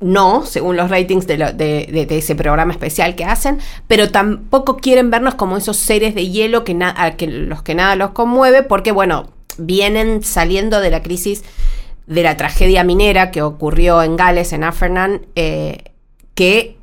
[0.00, 4.10] No, según los ratings de, lo- de- de- de ese programa especial que hacen, pero
[4.10, 7.96] tampoco quieren vernos como esos seres de hielo que, na- a que los que nada
[7.96, 11.42] los conmueve, porque bueno, vienen saliendo de la crisis
[12.06, 15.84] de la tragedia minera que ocurrió en Gales, en Afernan, eh,
[16.34, 16.76] que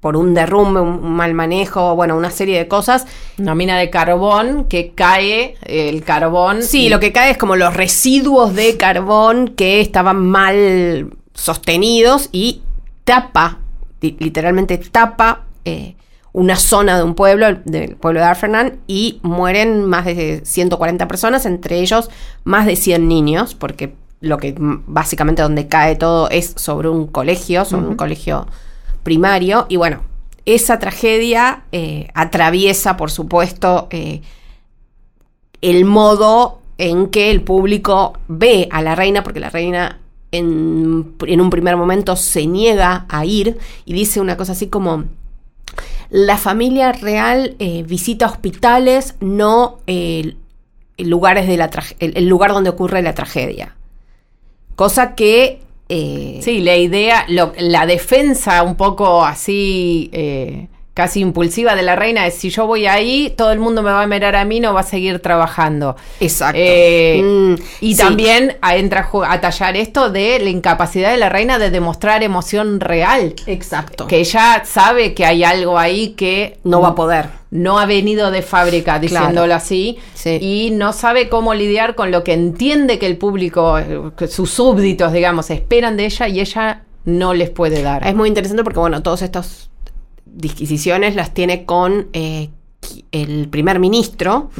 [0.00, 4.66] por un derrumbe, un mal manejo, bueno, una serie de cosas, una mina de carbón
[4.66, 6.62] que cae el carbón.
[6.62, 12.28] Sí, y- lo que cae es como los residuos de carbón que estaban mal sostenidos
[12.30, 12.62] y
[13.04, 13.58] tapa,
[14.00, 15.96] li- literalmente tapa eh,
[16.32, 21.08] una zona de un pueblo, el- del pueblo de Arfernan, y mueren más de 140
[21.08, 22.08] personas, entre ellos
[22.44, 27.64] más de 100 niños, porque lo que básicamente donde cae todo es sobre un colegio,
[27.64, 28.46] sobre un colegio
[29.02, 30.02] primario, y bueno,
[30.44, 34.22] esa tragedia eh, atraviesa, por supuesto, eh,
[35.60, 39.98] el modo en que el público ve a la reina, porque la reina
[40.30, 45.04] en, en un primer momento se niega a ir y dice una cosa así como,
[46.10, 50.36] la familia real eh, visita hospitales, no eh,
[50.96, 53.74] lugares de la trage- el, el lugar donde ocurre la tragedia.
[54.78, 55.58] Cosa que...
[55.88, 61.96] eh, Sí, la idea, lo- la defensa un poco así, eh, casi impulsiva de la
[61.96, 64.60] reina es si yo voy ahí, todo el mundo me va a mirar a mí,
[64.60, 65.96] no va a seguir trabajando.
[66.20, 66.60] Exacto.
[66.62, 68.00] Eh, Mm, y sí.
[68.02, 72.78] también a- entra a, tallar esto de la incapacidad de la reina de demostrar emoción
[72.78, 73.34] real.
[73.46, 74.06] Exacto.
[74.06, 77.37] Que ella sabe que hay algo ahí que no va a poder.
[77.50, 80.38] No ha venido de fábrica, diciéndolo así, Sí.
[80.40, 83.76] y no sabe cómo lidiar con lo que entiende que el público,
[84.16, 88.06] que sus súbditos, digamos, esperan de ella y ella no les puede dar.
[88.06, 89.70] Es muy interesante porque, bueno, todas estas
[90.26, 92.50] disquisiciones las tiene con eh,
[93.12, 94.50] el primer ministro,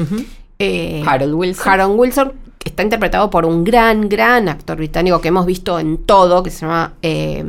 [0.59, 1.69] eh, Harold Wilson.
[1.69, 5.99] Harold Wilson, que está interpretado por un gran, gran actor británico que hemos visto en
[5.99, 7.45] todo, que se llama, eh,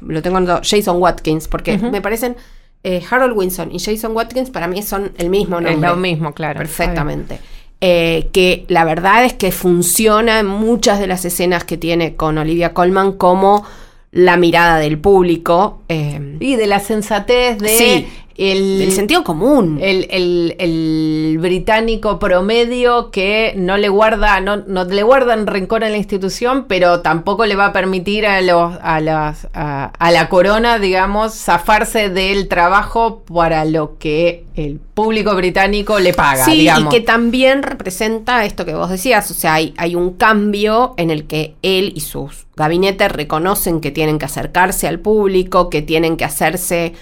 [0.00, 2.36] lo tengo anotado, Jason Watkins, porque me parecen,
[2.84, 5.88] eh, Harold Wilson y Jason Watkins para mí son el mismo es nombre.
[5.90, 6.58] lo mismo, claro.
[6.58, 7.38] Perfectamente.
[7.80, 12.36] Eh, que la verdad es que funciona en muchas de las escenas que tiene con
[12.38, 13.64] Olivia Colman como
[14.10, 15.82] la mirada del público.
[15.88, 19.78] eh, Y de la sensatez de Sí, el, sentido común.
[19.82, 25.88] el, el- el británico promedio que no le guarda, no, no le guardan rencor a
[25.90, 30.28] la institución, pero tampoco le va a permitir a los, a las, a, a la
[30.28, 36.92] corona, digamos, zafarse del trabajo para lo que el público británico le paga, Sí, digamos.
[36.94, 41.10] y que también representa esto que vos decías, o sea, hay, hay un cambio en
[41.10, 46.16] el que él y sus gabinetes reconocen que tienen que acercarse al público, que tienen
[46.16, 46.94] que hacerse,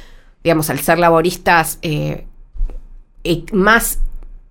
[0.47, 2.25] digamos, al ser laboristas, eh,
[3.25, 3.99] eh, más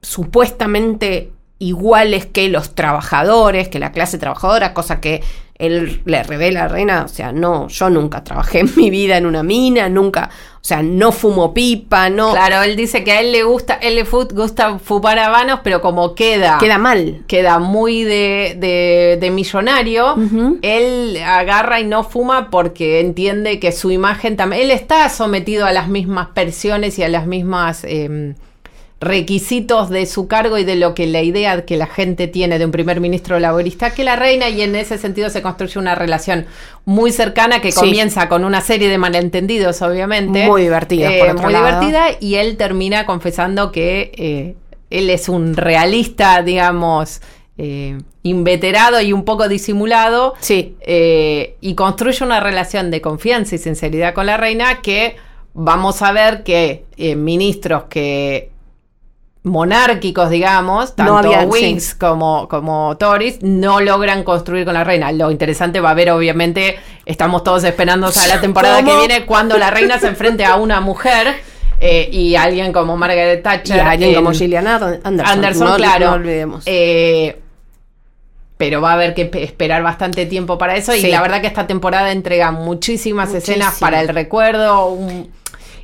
[0.01, 5.23] supuestamente iguales que los trabajadores, que la clase trabajadora, cosa que
[5.57, 9.17] él le revela a la reina, o sea, no, yo nunca trabajé en mi vida
[9.17, 12.31] en una mina, nunca, o sea, no fumo pipa, no.
[12.31, 16.13] Claro, él dice que a él le gusta, él le gusta fumar habanos, pero como
[16.13, 17.23] queda, Queda mal.
[17.27, 20.15] queda muy de, de- de millonario,
[20.61, 25.71] él agarra y no fuma porque entiende que su imagen también, él está sometido a
[25.71, 28.35] las mismas presiones y a las mismas em,
[29.05, 32.65] requisitos de su cargo y de lo que la idea que la gente tiene de
[32.65, 36.45] un primer ministro laborista que la reina y en ese sentido se construye una relación
[36.83, 37.79] muy cercana que Sí.
[37.79, 41.65] comienza con una serie de malentendidos obviamente Muy divertidos, Eh, por otro muy lado.
[41.65, 44.55] divertida y él termina confesando que eh,
[44.89, 47.21] él es un realista digamos
[47.57, 50.75] eh, inveterado y un poco disimulado Sí.
[50.81, 55.15] eh, y construye una relación de confianza y sinceridad con la reina que
[55.53, 58.49] vamos a ver que eh, ministros que
[59.45, 61.97] monárquicos, digamos, tanto Whigs sí.
[61.97, 65.11] como, como Tories, no logran construir con la reina.
[65.11, 68.91] Lo interesante va a ver, obviamente, estamos todos esperando a la temporada ¿Cómo?
[68.91, 71.35] que viene cuando la reina se enfrente a una mujer
[71.79, 73.79] eh, y alguien como Margaret Y Thatcher.
[73.81, 75.33] alguien en- como Gillian Ar- Anderson.
[75.33, 76.05] Anderson, no, claro.
[76.07, 76.63] No olvidemos.
[76.65, 77.39] Eh,
[78.57, 80.93] pero va a haber que pe- esperar bastante tiempo para eso.
[80.93, 81.07] Sí.
[81.07, 83.55] Y la verdad que esta temporada entrega muchísimas Muchísimo.
[83.57, 84.87] escenas para el recuerdo.
[84.87, 85.29] un-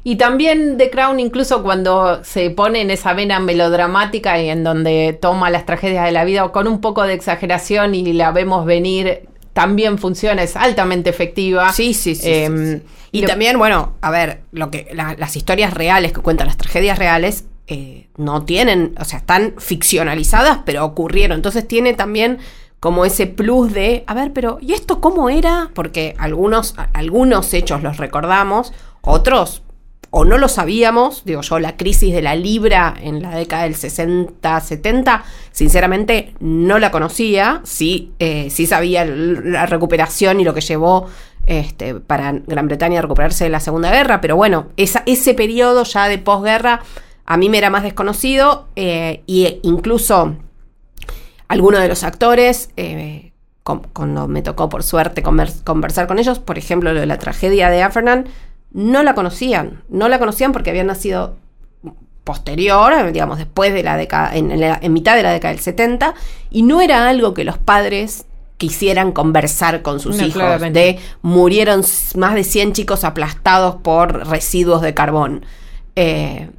[0.03, 5.17] y también The Crown, incluso cuando se pone en esa vena melodramática y en donde
[5.21, 9.27] toma las tragedias de la vida con un poco de exageración y la vemos venir,
[9.53, 11.71] también funciona, es altamente efectiva.
[11.73, 12.21] Sí, sí, sí.
[12.23, 12.83] sí, Em, sí.
[13.11, 16.57] Y lo- también, bueno, a ver, lo que la- las historias reales que cuentan las
[16.57, 21.35] tragedias reales eh, no tienen, o sea, están ficcionalizadas, pero ocurrieron.
[21.35, 22.39] Entonces tiene también
[22.79, 25.69] como ese plus de, a ver, pero ¿y esto cómo era?
[25.75, 29.61] Porque algunos, algunos hechos los recordamos, otros
[30.13, 33.76] o no lo sabíamos, digo yo, la crisis de la libra en la década del
[33.76, 41.08] 60-70, sinceramente no la conocía, sí, eh, sí sabía la recuperación y lo que llevó
[41.45, 46.08] este, para Gran Bretaña a recuperarse de la Segunda Guerra, pero bueno, ese periodo ya
[46.08, 46.82] de posguerra
[47.26, 50.36] a mí me era más desconocido eh, y incluso
[51.47, 53.32] algunos de los actores, eh,
[53.63, 57.69] cuando me tocó por suerte conver- conversar con ellos, por ejemplo, lo de la tragedia
[57.69, 58.26] de Afernan,
[58.73, 61.36] no la conocían, no la conocían porque habían nacido
[62.23, 65.62] posterior, digamos, después de la década, en, en la- en mitad de la década del
[65.63, 66.13] 70,
[66.51, 68.25] y no era algo que los padres
[68.57, 70.79] quisieran conversar con sus No, hijos, claramente.
[70.79, 71.81] de murieron
[72.15, 75.43] más de 100 chicos aplastados por residuos de carbón.
[75.95, 76.49] Eh,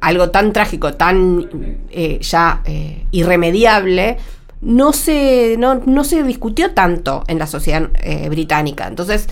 [0.00, 1.48] algo tan trágico, tan
[1.90, 4.16] eh, ya eh, irremediable,
[4.62, 7.90] no se, no, no se discutió tanto en la sociedad
[8.30, 8.86] británica.
[8.88, 9.28] Entonces,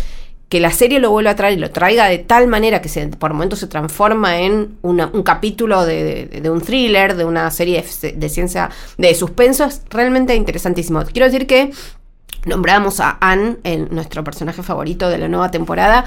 [0.49, 3.09] que la serie lo vuelva a traer y lo traiga de tal manera que se,
[3.09, 8.29] por momentos se transforma en un capítulo de, de- un thriller, de una serie de,
[8.29, 11.03] ciencia, de suspenso, es realmente interesantísimo.
[11.05, 11.73] Quiero decir que
[12.45, 13.57] nombramos a Anne,
[13.91, 16.05] nuestro personaje favorito de la nueva temporada.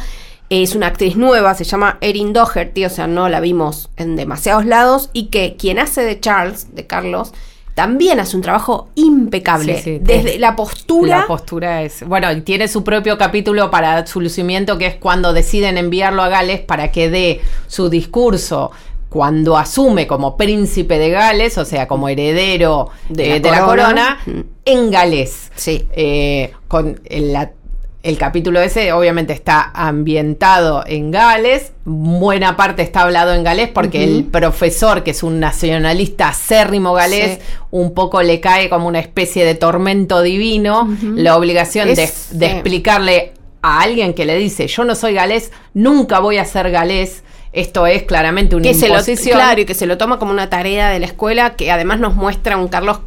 [0.49, 4.65] Es una actriz nueva, se llama Erin Doherty, o sea, no la vimos en demasiados
[4.65, 5.10] lados.
[5.13, 7.34] Y que quien hace de Charles, de Carlos,
[7.79, 9.77] también hace un trabajo impecable.
[9.77, 11.19] Sí, sí, Desde es- la postura.
[11.19, 12.05] La postura es.
[12.05, 16.27] Bueno, y tiene su propio capítulo para su lucimiento, que es cuando deciden enviarlo a
[16.27, 18.71] Gales para que dé su discurso.
[19.07, 23.65] Cuando asume como príncipe de Gales, o sea, como heredero De de, la de la
[23.65, 24.17] corona.
[24.25, 25.51] corona, en Gales.
[25.55, 25.87] Sí.
[25.93, 27.53] Eh, con la-
[28.01, 34.03] el capítulo ese obviamente está ambientado en Gales, buena parte está hablado en galés porque
[34.05, 37.45] el profesor, que es un nacionalista acérrimo galés, Sí.
[37.71, 42.45] un poco le cae como una especie de tormento divino, la obligación de, Es- de
[42.47, 42.51] sí.
[42.53, 47.23] explicarle a alguien que le dice, yo no soy galés, nunca voy a ser galés,
[47.51, 49.35] esto es claramente una que se lo, imposición.
[49.38, 52.15] claro, y que se lo toma como una tarea de la escuela, que además nos
[52.15, 52.99] muestra un Carlos,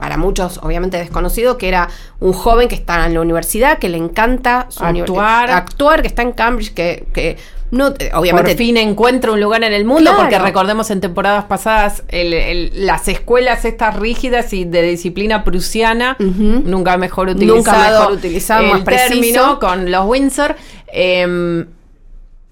[0.00, 3.98] para muchos obviamente desconocido, que era un joven que está en la universidad, que le
[3.98, 5.50] encanta su Actuar.
[5.50, 7.36] actuar, que está en Cambridge, que, que
[7.70, 10.18] no, eh, obviamente por fin encuentra un lugar en el mundo, Claro.
[10.22, 16.16] porque recordemos en temporadas pasadas el- el- las escuelas estas rígidas y de disciplina prusiana,
[16.18, 19.08] nunca mejor utilizado, Nunca mejor utilizado, el más preciso.
[19.12, 20.56] término con los Windsor.
[20.92, 21.64] eh,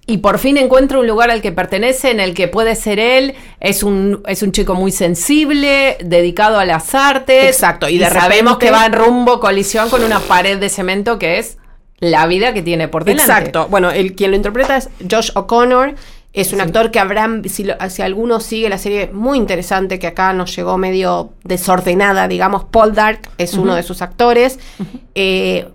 [0.08, 3.34] y por fin encuentra un lugar al que pertenece, en el que puede ser él.
[3.60, 7.44] Es un, es un chico muy sensible, dedicado a las artes.
[7.46, 10.68] Exacto, y Y, de sabemos repente- que va en rumbo colisión con una pared de
[10.70, 11.58] cemento que es
[12.00, 13.30] la vida que tiene por delante.
[13.30, 13.68] Exacto.
[13.68, 15.94] Bueno, el quien lo interpreta es Josh O'Connor.
[16.32, 20.06] Es un actor que habrán, si, lo- si alguno sigue la serie, muy interesante, que
[20.06, 22.64] acá nos llegó medio desordenada, digamos.
[22.64, 24.58] Paul Dark es uno de sus actores.
[25.14, 25.66] Eh,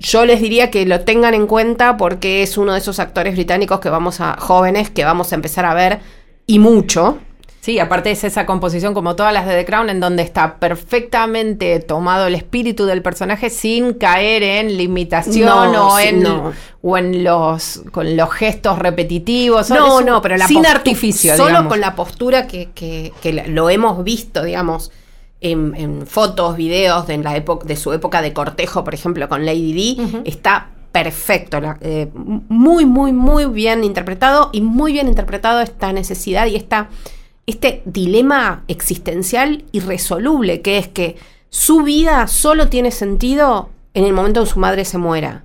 [0.00, 3.78] yo les diría que lo tengan en cuenta porque es uno de esos actores británicos
[3.80, 6.00] que vamos a, jóvenes, que vamos a empezar a ver
[6.46, 7.18] y mucho.
[7.60, 11.78] Sí, aparte es esa composición como todas las de The Crown en donde está perfectamente
[11.80, 16.52] tomado el espíritu del personaje sin caer en limitación No, o, en, no.
[16.82, 19.68] o en los con los gestos repetitivos.
[19.70, 21.36] No, un- no, pero la sin artificio.
[21.36, 21.70] Solo digamos.
[21.72, 24.90] con la postura que, que- que lo hemos visto, digamos,
[25.40, 29.28] en, en fotos, videos de, en la época, de su época de cortejo, por ejemplo,
[29.28, 31.58] con Lady Di, está perfecto.
[31.80, 36.90] eh, muy, muy, muy bien interpretado y muy bien interpretado esta necesidad y esta,
[37.46, 41.16] este dilema existencial irresoluble, que es que
[41.48, 45.44] su vida solo tiene sentido en el momento en que su madre se muera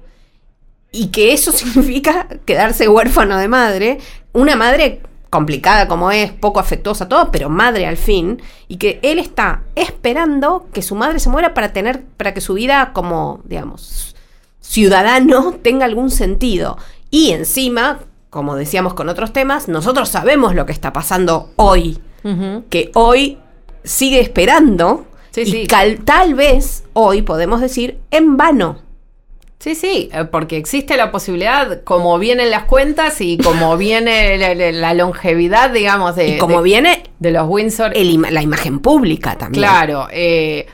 [0.91, 3.99] y que eso significa quedarse huérfano de madre,
[4.33, 5.01] una madre
[5.35, 10.67] complicada como es, poco afectuosa, todo, pero madre al fin, y que él está esperando
[10.71, 14.15] que su madre se muera para tener, para que su vida como, digamos,
[14.61, 16.77] ciudadano tenga algún sentido.
[17.11, 21.99] Y encima, como decíamos con otros temas, nosotros sabemos lo que está pasando hoy,
[22.69, 23.37] que hoy
[23.83, 25.67] sigue esperando, Sí, y sí.
[25.67, 28.79] cal- tal vez hoy podemos decir en vano.
[29.65, 34.53] Sí, sí, eh, porque existe la posibilidad, como vienen las cuentas y como viene la,
[34.53, 37.91] la- la longevidad, digamos, de, y como de- viene de los Windsor.
[37.97, 39.63] el ima- la imagen pública también.
[39.63, 40.67] Claro, eh,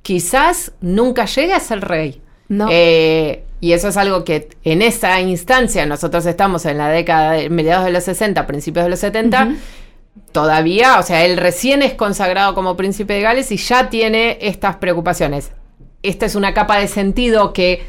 [0.00, 2.22] quizás nunca llegue a ser rey.
[2.48, 2.68] No.
[2.70, 7.50] Eh, y eso es algo que en esa instancia, nosotros estamos en la década de
[7.50, 9.50] mediados de los 60, principios de los 70,
[10.32, 14.76] todavía, o sea, él recién es consagrado como príncipe de Gales y ya tiene estas
[14.76, 15.52] preocupaciones.
[16.02, 17.82] Esta es una capa de sentido que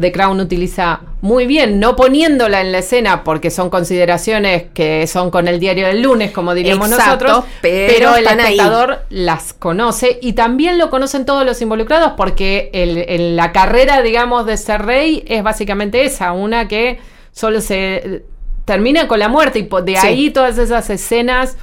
[0.00, 5.30] The Crown utiliza muy bien, no poniéndola en la escena porque son consideraciones que son
[5.30, 8.38] con el diario del lunes, como diríamos Exacto, nosotros, pero pero, el ahí.
[8.54, 14.02] espectador las conoce y también lo conocen todos los involucrados porque el- el- la carrera,
[14.02, 16.98] digamos, de ser rey es básicamente esa, una que
[17.32, 18.24] solo se
[18.64, 20.06] termina con la muerte y de Sí.
[20.06, 21.56] ahí todas esas escenas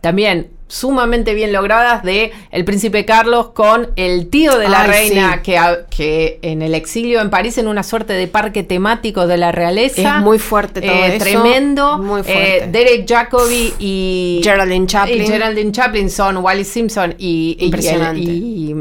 [0.00, 5.34] también sumamente bien logradas de el príncipe Carlos con el tío de la Ay, reina
[5.36, 5.40] sí.
[5.42, 5.58] que,
[5.90, 10.18] que en el exilio en París en una suerte de parque temático de la realeza
[10.18, 12.64] Es muy fuerte todo Eh, eso, tremendo muy fuerte.
[12.64, 15.22] Eh, Derek Jacobi y Geraldine Chaplin.
[15.22, 18.20] y Geraldine Chaplin son Wally Simpson y, y- Impresionante.
[18.20, 18.74] y,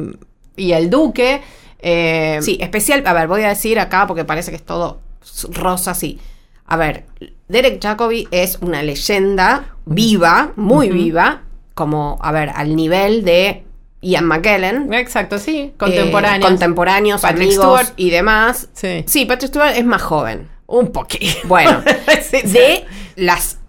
[0.58, 1.42] y el duque
[1.80, 5.00] eh, Sí, especial, a ver, voy a decir acá porque parece que es todo
[5.52, 6.20] rosa, sí.
[6.66, 7.06] A ver,
[7.48, 11.44] Derek Jacobi es una leyenda viva, muy viva,
[11.78, 13.64] como, a ver, al nivel de
[14.02, 14.92] Ian McKellen.
[14.94, 17.94] exacto sí eh, contemporáneos contemporáneos, Patrick amigos Stewart.
[17.96, 18.68] y demás.
[18.74, 19.04] Sí.
[19.08, 20.50] Sí, Patrick Stewart es más joven.
[20.66, 21.82] un poquito Bueno,
[22.30, 22.48] Sí, sí.
[22.50, 23.60] de las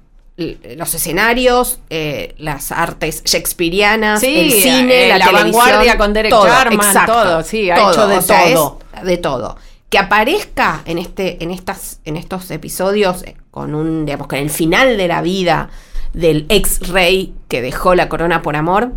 [0.77, 6.31] los escenarios, eh, las artes shakespearianas, Sí, el cine, eh, la, la vanguardia con Derek
[6.31, 8.79] todo, Jarman, exacto, todo, sí, ha hecho de o sea, todo.
[9.03, 9.57] de todo.
[9.89, 14.51] Que aparezca en este, en estas, en estos episodios eh, con un, digamos, con el
[14.51, 15.71] final de la vida
[16.15, 18.93] del ex rey que dejó la corona por amor,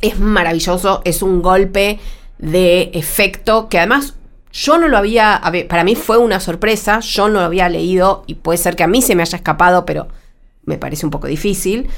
[0.00, 1.98] es maravilloso, es un golpe
[2.38, 4.14] de efecto que además
[4.52, 8.34] yo no lo había, para mí fue una sorpresa, yo no lo había leído y
[8.34, 10.08] puede ser que a mí se me haya escapado, pero
[10.64, 11.88] me parece un poco difícil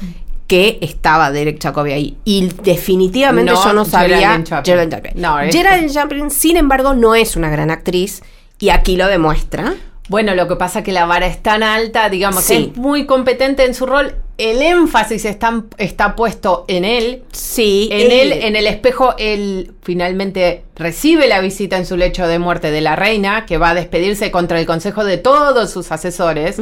[0.47, 4.65] que estaba Derek Jacobi ahí y definitivamente No, yo no sabía Geraldine Chaplin.
[4.65, 5.23] Geraldine Chaplin.
[5.23, 8.23] No, Geraldine Chaplin, sin embargo, no es una gran actriz
[8.59, 9.75] y aquí lo demuestra.
[10.09, 12.71] Bueno, lo que pasa es que la vara es tan alta, digamos, Sí.
[12.73, 14.15] es muy competente en su rol.
[14.39, 17.22] El énfasis está, está puesto en él.
[17.32, 22.39] Sí, En él, en el espejo, él finalmente recibe la visita en su lecho de
[22.39, 26.61] muerte de la reina, que va a despedirse contra el consejo de todos sus asesores.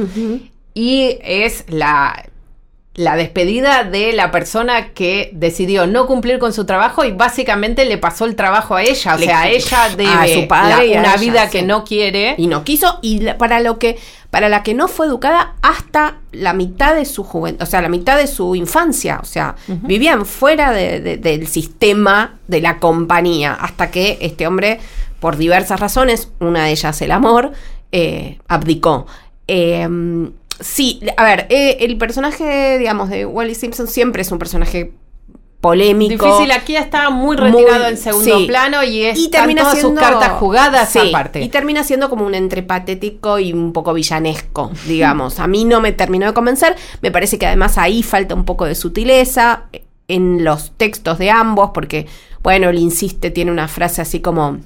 [0.72, 2.28] Y es la,
[2.96, 7.98] la despedida de la persona que decidió no cumplir con su trabajo y básicamente le
[7.98, 9.16] pasó el trabajo a ella.
[9.16, 11.50] O Le- sea, ella debe a su padre la- a una ella, vida sí.
[11.52, 12.34] que no quiere.
[12.38, 13.98] y no quiso y la- para lo que
[14.30, 17.88] para la que no fue educada hasta la mitad de su juventud, o sea, la
[17.88, 23.54] mitad de su infancia, o sea, vivían fuera de- de- del sistema de la compañía
[23.54, 24.80] hasta que este hombre,
[25.20, 27.52] por diversas razones, una de ellas el amor,
[27.92, 29.06] eh, abdicó.
[29.46, 29.88] Eh,
[30.60, 34.92] sí, a ver, eh, el personaje, digamos, de Wally Simpson siempre es un personaje
[35.60, 36.26] polémico.
[36.26, 38.46] Difícil, aquí está muy retirado Muy- en segundo sí.
[38.46, 41.40] plano y es y termina todas siendo sus cartas jugadas sí, aparte.
[41.40, 45.80] y termina siendo como un entre patético y un poco villanesco digamos a mí no
[45.80, 49.62] me terminó de convencer me parece que además ahí falta un poco de sutileza
[50.06, 52.08] en los textos de ambos porque
[52.42, 54.58] bueno él insiste tiene una frase así como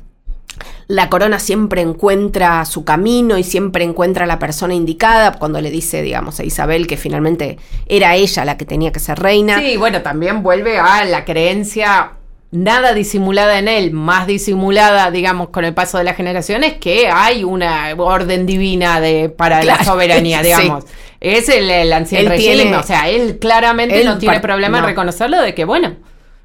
[0.88, 5.70] la corona siempre encuentra su camino y siempre encuentra a la persona indicada cuando le
[5.70, 9.58] dice, digamos, a Isabel que finalmente era ella la que tenía que ser reina.
[9.60, 12.12] Sí, bueno, también vuelve a la creencia
[12.50, 17.44] nada disimulada en él, más disimulada, digamos, con el paso de las generaciones, que hay
[17.44, 20.46] una orden divina de para Claro, la soberanía, sí.
[20.46, 20.84] digamos.
[21.20, 22.56] es el, el ancien Él régimen.
[22.62, 24.88] tiene- o sea, él claramente él no tiene problema en no.
[24.88, 25.96] reconocerlo de que, bueno,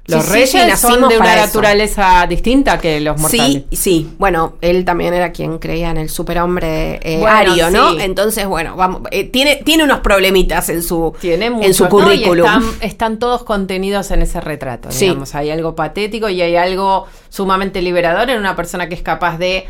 [0.06, 1.46] los Sí, reyes sí, son de una eso.
[1.46, 3.62] naturaleza distinta que los mortales.
[3.70, 4.10] Sí, sí.
[4.18, 7.92] Bueno, él también era quien creía en el superhombre eh, Bueno, ario, ¿no?
[7.92, 7.98] sí.
[8.02, 12.46] Entonces, bueno, vamos, eh, tiene, tiene unos problemitas en su, Tiene en su currículum.
[12.46, 14.90] están, están todos contenidos en ese retrato.
[14.92, 15.06] Sí.
[15.06, 19.38] Digamos, hay algo patético y hay algo sumamente liberador en una persona que es capaz
[19.38, 19.66] de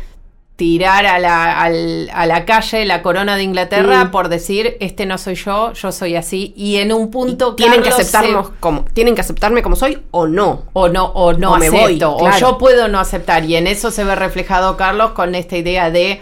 [0.55, 4.11] tirar a la, al- a la calle la corona de Inglaterra Mm.
[4.11, 7.89] por decir este no soy yo, yo soy así y en un punto tienen que
[7.89, 10.63] aceptarnos se- como, tienen que aceptarme como soy o no.
[10.71, 12.37] o no o no O me voy, acepto o claro.
[12.39, 16.21] yo puedo no aceptar y en eso se ve reflejado Carlos con esta idea de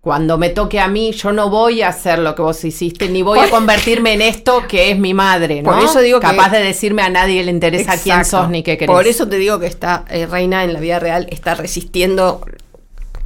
[0.00, 3.22] cuando me toque a mí, yo no voy a hacer lo que vos hiciste, ni
[3.22, 5.70] voy a convertirme en esto que es mi madre, ¿no?
[5.70, 8.42] Por eso digo que- Capaz de decirme a nadie le interesa quién Exacto.
[8.42, 8.92] sos ni qué querés.
[8.92, 12.44] Por eso te digo que esta eh, reina en la vida real está resistiendo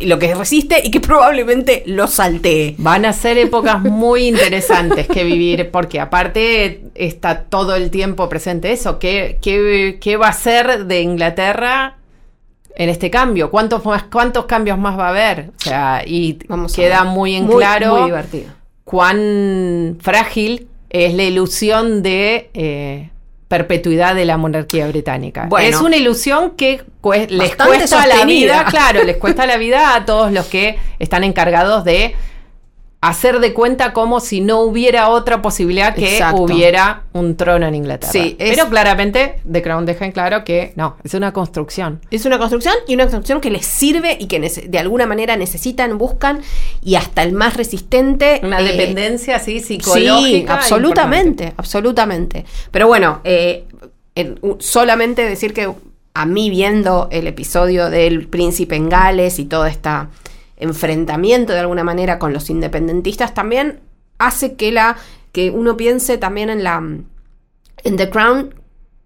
[0.01, 2.75] lo que resiste y que probablemente lo saltee.
[2.79, 8.73] Van a ser épocas muy interesantes que vivir, porque aparte está todo el tiempo presente
[8.73, 8.99] eso.
[8.99, 11.97] ¿Qué, qué, qué va a ser de Inglaterra
[12.75, 13.51] en este cambio?
[13.51, 15.51] ¿Cuántos, más, ¿Cuántos cambios más va a haber?
[15.59, 18.51] O sea, y Vamos queda muy en Muy- claro muy divertido.
[18.85, 23.11] cuán frágil es la ilusión de eh,
[23.49, 25.47] perpetuidad de la monarquía británica.
[25.49, 25.69] Bueno.
[25.69, 26.83] es una ilusión que
[27.29, 31.85] les cuesta la vida, claro, les cuesta la vida a todos los que están encargados
[31.85, 32.15] de
[33.03, 36.43] hacer de cuenta como si no hubiera otra posibilidad que Exacto.
[36.43, 38.11] hubiera un trono en Inglaterra.
[38.11, 42.01] Sí, es- Pero claramente The Crown deja en claro que no, es una construcción.
[42.11, 45.99] Es una construcción y una construcción que les sirve y que de alguna manera necesitan,
[45.99, 46.41] buscan
[46.83, 48.41] y hasta el más resistente.
[48.43, 50.55] Una eh, dependencia así psicológica.
[50.55, 52.45] Sí, absolutamente, absolutamente.
[52.71, 53.67] Pero bueno, eh,
[54.59, 55.71] solamente decir que
[56.15, 59.91] a mí viendo el episodio del príncipe en Gales y todo este
[60.57, 63.81] enfrentamiento de alguna manera con los independentistas también
[64.19, 64.97] hace que la
[65.33, 66.77] que uno piense también en la
[67.85, 68.55] en The Crown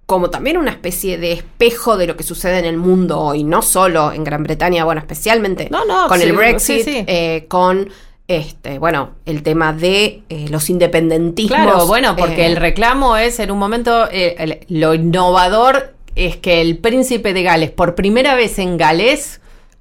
[0.07, 3.63] como también una especie de espejo de lo que sucede en el mundo hoy, no
[3.63, 7.05] solo en Gran Bretaña, bueno, especialmente No, no, con sí, el Brexit, sí, sí.
[7.07, 7.89] eh, con
[8.27, 11.61] este, bueno, el tema de eh, los independentismos.
[11.61, 16.37] Claro, bueno, porque eh, el reclamo es en un momento, eh, el- lo innovador es
[16.37, 19.41] que el príncipe de Gales, por primera vez en galés,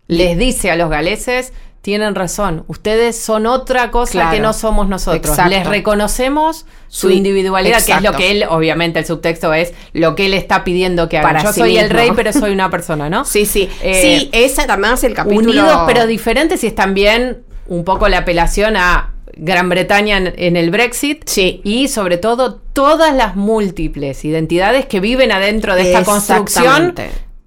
[0.09, 4.31] les dice a los galeses, tienen razón, ustedes son otra cosa Claro.
[4.31, 5.29] que no somos nosotros.
[5.29, 5.49] Exacto.
[5.51, 8.11] Les reconocemos su Su- individualidad, que es exacto.
[8.11, 11.27] lo que él, obviamente el subtexto es lo que él está pidiendo que haga.
[11.29, 13.23] Para Yo sí soy el rey, pero soy una persona, ¿no?
[13.23, 13.69] Sí, sí.
[13.81, 15.51] Eh, sí, esa también es el capítulo.
[15.51, 20.57] Unidos pero diferentes y es también un poco la apelación a Gran Bretaña en, en
[20.57, 21.61] el Brexit Sí.
[21.63, 26.93] y sobre todo todas las múltiples identidades que viven adentro de esta construcción.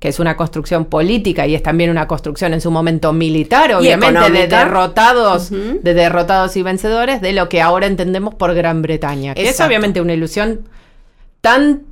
[0.02, 4.32] Que es una construcción política y es también una construcción en su momento militar, obviamente,
[4.32, 9.48] de derrotados, de derrotados y vencedores, de lo que ahora entendemos por Gran Bretaña, que
[9.48, 10.62] es obviamente una ilusión
[11.40, 11.82] tan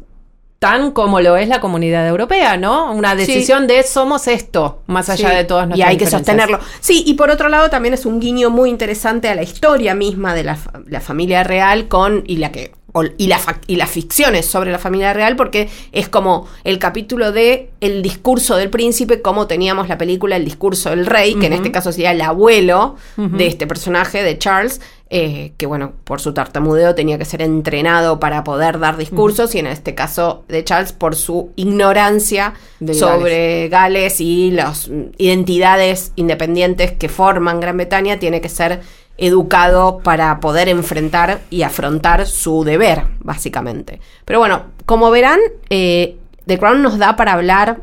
[0.58, 2.92] tan como lo es la comunidad europea, ¿no?
[2.92, 6.58] Una decisión de somos esto, más allá Sí, de todas Y nuestras hay que sostenerlo.
[6.80, 10.34] Sí, y por otro lado también es un guiño muy interesante a la historia misma
[10.34, 14.46] de la, la familia real con y la que o- y, la y las ficciones
[14.46, 19.46] sobre la familia real porque es como el capítulo de el discurso del príncipe como
[19.46, 23.46] teníamos la película el discurso del rey que en este caso sería el abuelo de
[23.46, 24.80] este personaje de Charles
[25.12, 29.58] eh, que bueno por su tartamudeo tenía que ser entrenado para poder dar discursos y
[29.58, 34.20] en este caso de Charles por su ignorancia Del sobre Gales.
[34.20, 34.88] Y las
[35.18, 38.82] identidades independientes que forman Gran Bretaña tiene que ser
[39.20, 44.00] educado para poder enfrentar y afrontar su deber, básicamente.
[44.24, 46.16] Pero bueno, como verán, eh,
[46.46, 47.82] The Crown nos da para hablar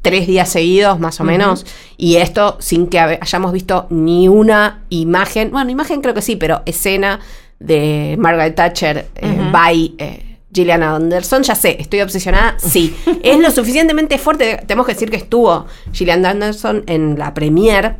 [0.00, 1.66] tres días seguidos, más o menos,
[1.96, 6.62] y esto sin que hayamos visto ni una imagen, bueno, imagen creo que sí, pero
[6.64, 7.18] escena
[7.58, 9.94] de Margaret Thatcher eh, by...
[9.98, 10.22] eh,
[10.54, 12.96] Gillian Anderson, ya sé, estoy obsesionada, sí.
[13.22, 17.96] es lo suficientemente fuerte, tenemos que decir que estuvo Gillian Anderson en la premiere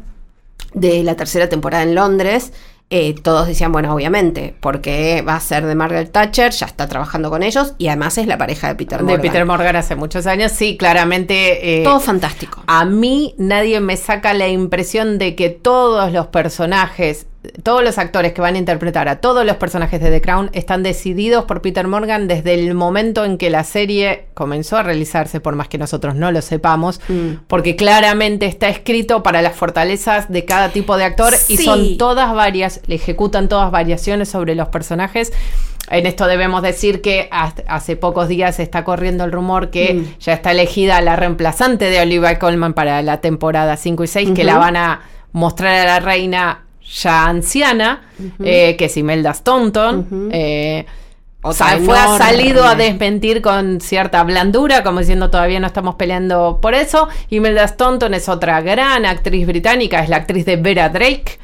[0.72, 2.53] de la tercera temporada en Londres.
[2.89, 7.30] Eh, todos decían, bueno, obviamente, porque va a ser de Margaret Thatcher, ya está trabajando
[7.30, 9.22] con ellos y además es la pareja de Peter de Morgan.
[9.22, 11.80] Peter Morgan hace muchos años, sí, claramente.
[11.80, 12.62] eh, Todo fantástico.
[12.68, 17.26] a mí nadie me saca la impresión de que todos los personajes,
[17.62, 20.82] todos los actores que van a interpretar a todos los personajes de The Crown están
[20.82, 25.55] decididos por Peter Morgan desde el momento en que la serie comenzó a realizarse, por
[25.57, 27.44] más que nosotros no lo sepamos, Mm.
[27.47, 32.32] porque claramente está escrito para las fortalezas de cada tipo de actor y son todas
[32.34, 35.32] varias, le ejecutan todas variaciones sobre los personajes.
[35.88, 40.05] En esto debemos decir que hace pocos días está corriendo el rumor que Mm.
[40.18, 44.42] ya está elegida la reemplazante de Olivia Colman para la temporada 5 y 6, que
[44.44, 45.01] la van a
[45.32, 48.03] mostrar a la reina ya anciana,
[48.43, 50.30] eh, que es Imelda Staunton.
[50.32, 50.87] eh,
[51.47, 52.18] o sea, fue, enorme.
[52.18, 57.09] salido a desmentir con cierta blandura, como diciendo todavía no estamos peleando por eso.
[57.30, 61.39] Imelda Staunton es otra gran actriz británica, es la actriz de Vera Drake,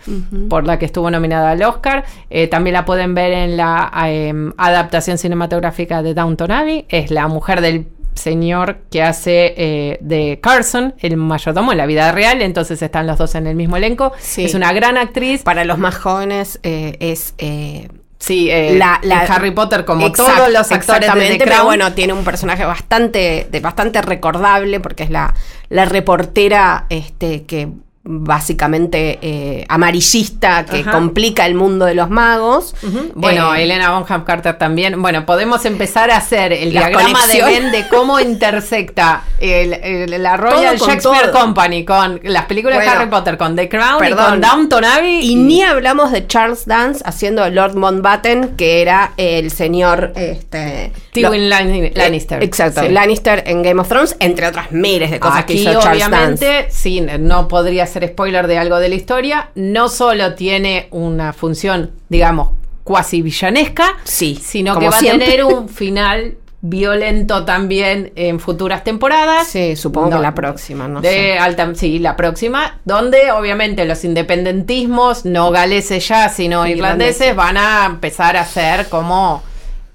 [0.48, 2.04] por la que estuvo nominada al Oscar.
[2.30, 6.84] Eh, también la pueden ver en la eh, adaptación cinematográfica de Downton Abbey.
[6.88, 12.12] Es la mujer del señor que hace eh, de Carson, el mayordomo en la vida
[12.12, 14.12] real, entonces están los dos en el mismo elenco.
[14.18, 14.44] Sí.
[14.44, 15.42] Es una gran actriz.
[15.42, 17.34] Para los más jóvenes eh, es...
[17.38, 17.88] eh,
[18.18, 22.64] Sí, la, Harry Potter, como Exact- todos los actores de pero bueno, tiene un personaje
[22.64, 25.34] bastante, de, bastante recordable porque es la,
[25.70, 27.68] la reportera este, que
[28.04, 30.90] básicamente eh, amarillista que Ajá.
[30.92, 32.74] complica el mundo de los magos.
[33.14, 35.00] Bueno, Eh, Elena Bonham Carter también.
[35.00, 37.42] Bueno, podemos empezar a hacer el diagrama de.
[37.42, 41.40] Venn de cómo intersecta el- el- la Royal Shakespeare todo.
[41.40, 44.30] Company con las películas de Harry Potter, con The Crown y perdón.
[44.30, 45.20] con Downton Abbey.
[45.30, 51.48] Y ni hablamos de Charles Dance haciendo Lord Mountbatten, que era el señor este, Tywin
[51.48, 52.42] Lan- Lannister.
[52.42, 52.88] Eh, Exacto, Sí.
[52.88, 56.44] Lannister en Game of Thrones, entre otras miles de cosas que Aquí, hizo Charles Dance.
[56.46, 59.50] obviamente, sí, no podría ser spoiler de algo de la historia.
[59.54, 62.50] No solo tiene una función, digamos,
[62.84, 65.26] cuasi villanesca, Sí, sino que va siempre.
[65.26, 69.48] a tener un final violento también en futuras temporadas.
[69.48, 71.38] Sí, supongo No, que la próxima, no de sé.
[71.38, 77.36] alta, sí, la próxima, donde obviamente los independentismos, no galeses ya, sino irlandeses, Irlandeses.
[77.36, 79.42] van a empezar a ser como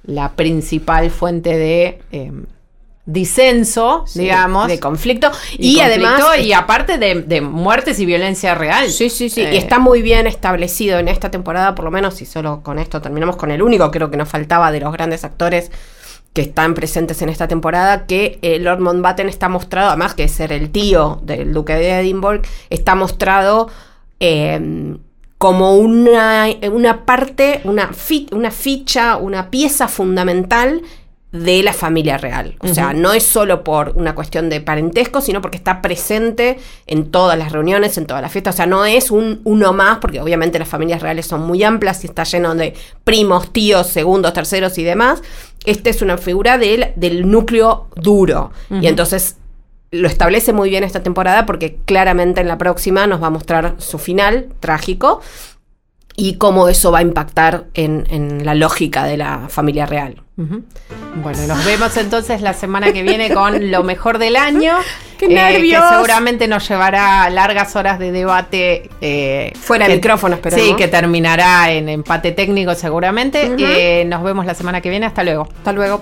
[0.05, 2.31] la principal fuente de eh,
[3.07, 4.67] disenso, Sí, digamos.
[4.67, 5.31] de conflicto.
[5.57, 6.21] y, Y, además.
[6.21, 8.89] conflicto, y aparte de, de muertes y violencia real.
[8.91, 9.41] Sí, sí, sí.
[9.41, 12.77] Eh, Y está muy bien establecido en esta temporada, por lo menos, y solo con
[12.77, 15.71] esto terminamos con el único, creo que nos faltaba de los grandes actores
[16.33, 20.51] que están presentes en esta temporada, que eh, Lord Mountbatten está mostrado, además que ser
[20.51, 23.69] el tío del duque de Edinburgh, está mostrado
[24.19, 24.95] eh,
[25.39, 30.81] como una, una parte, una, fi- una ficha, una pieza fundamental
[31.31, 32.55] de la familia real.
[32.59, 37.11] O sea, no es solo por una cuestión de parentesco, sino porque está presente en
[37.11, 38.55] todas las reuniones, en todas las fiestas.
[38.55, 42.03] O sea, no es un uno más, porque obviamente las familias reales son muy amplias
[42.03, 42.73] y está lleno de
[43.03, 45.21] primos, tíos, segundos, terceros y demás.
[45.65, 48.51] Esta es una figura del, del núcleo duro.
[48.69, 49.35] Y entonces
[49.91, 53.75] lo establece muy bien esta temporada porque claramente en la próxima nos va a mostrar
[53.79, 55.21] su final trágico
[56.19, 60.23] y cómo eso va a impactar en, en la lógica de la familia real.
[61.15, 64.75] Bueno, nos vemos entonces la semana que viene con lo mejor del año.
[65.17, 65.83] ¡Qué eh, nervios!
[65.83, 68.89] Que seguramente nos llevará largas horas de debate.
[69.01, 70.65] eh, Fuera de que- micrófono, esperemos.
[70.65, 73.51] Sí, que terminará en empate técnico seguramente.
[73.57, 75.05] Eh, nos vemos la semana que viene.
[75.05, 75.47] Hasta luego.
[75.57, 76.01] Hasta luego.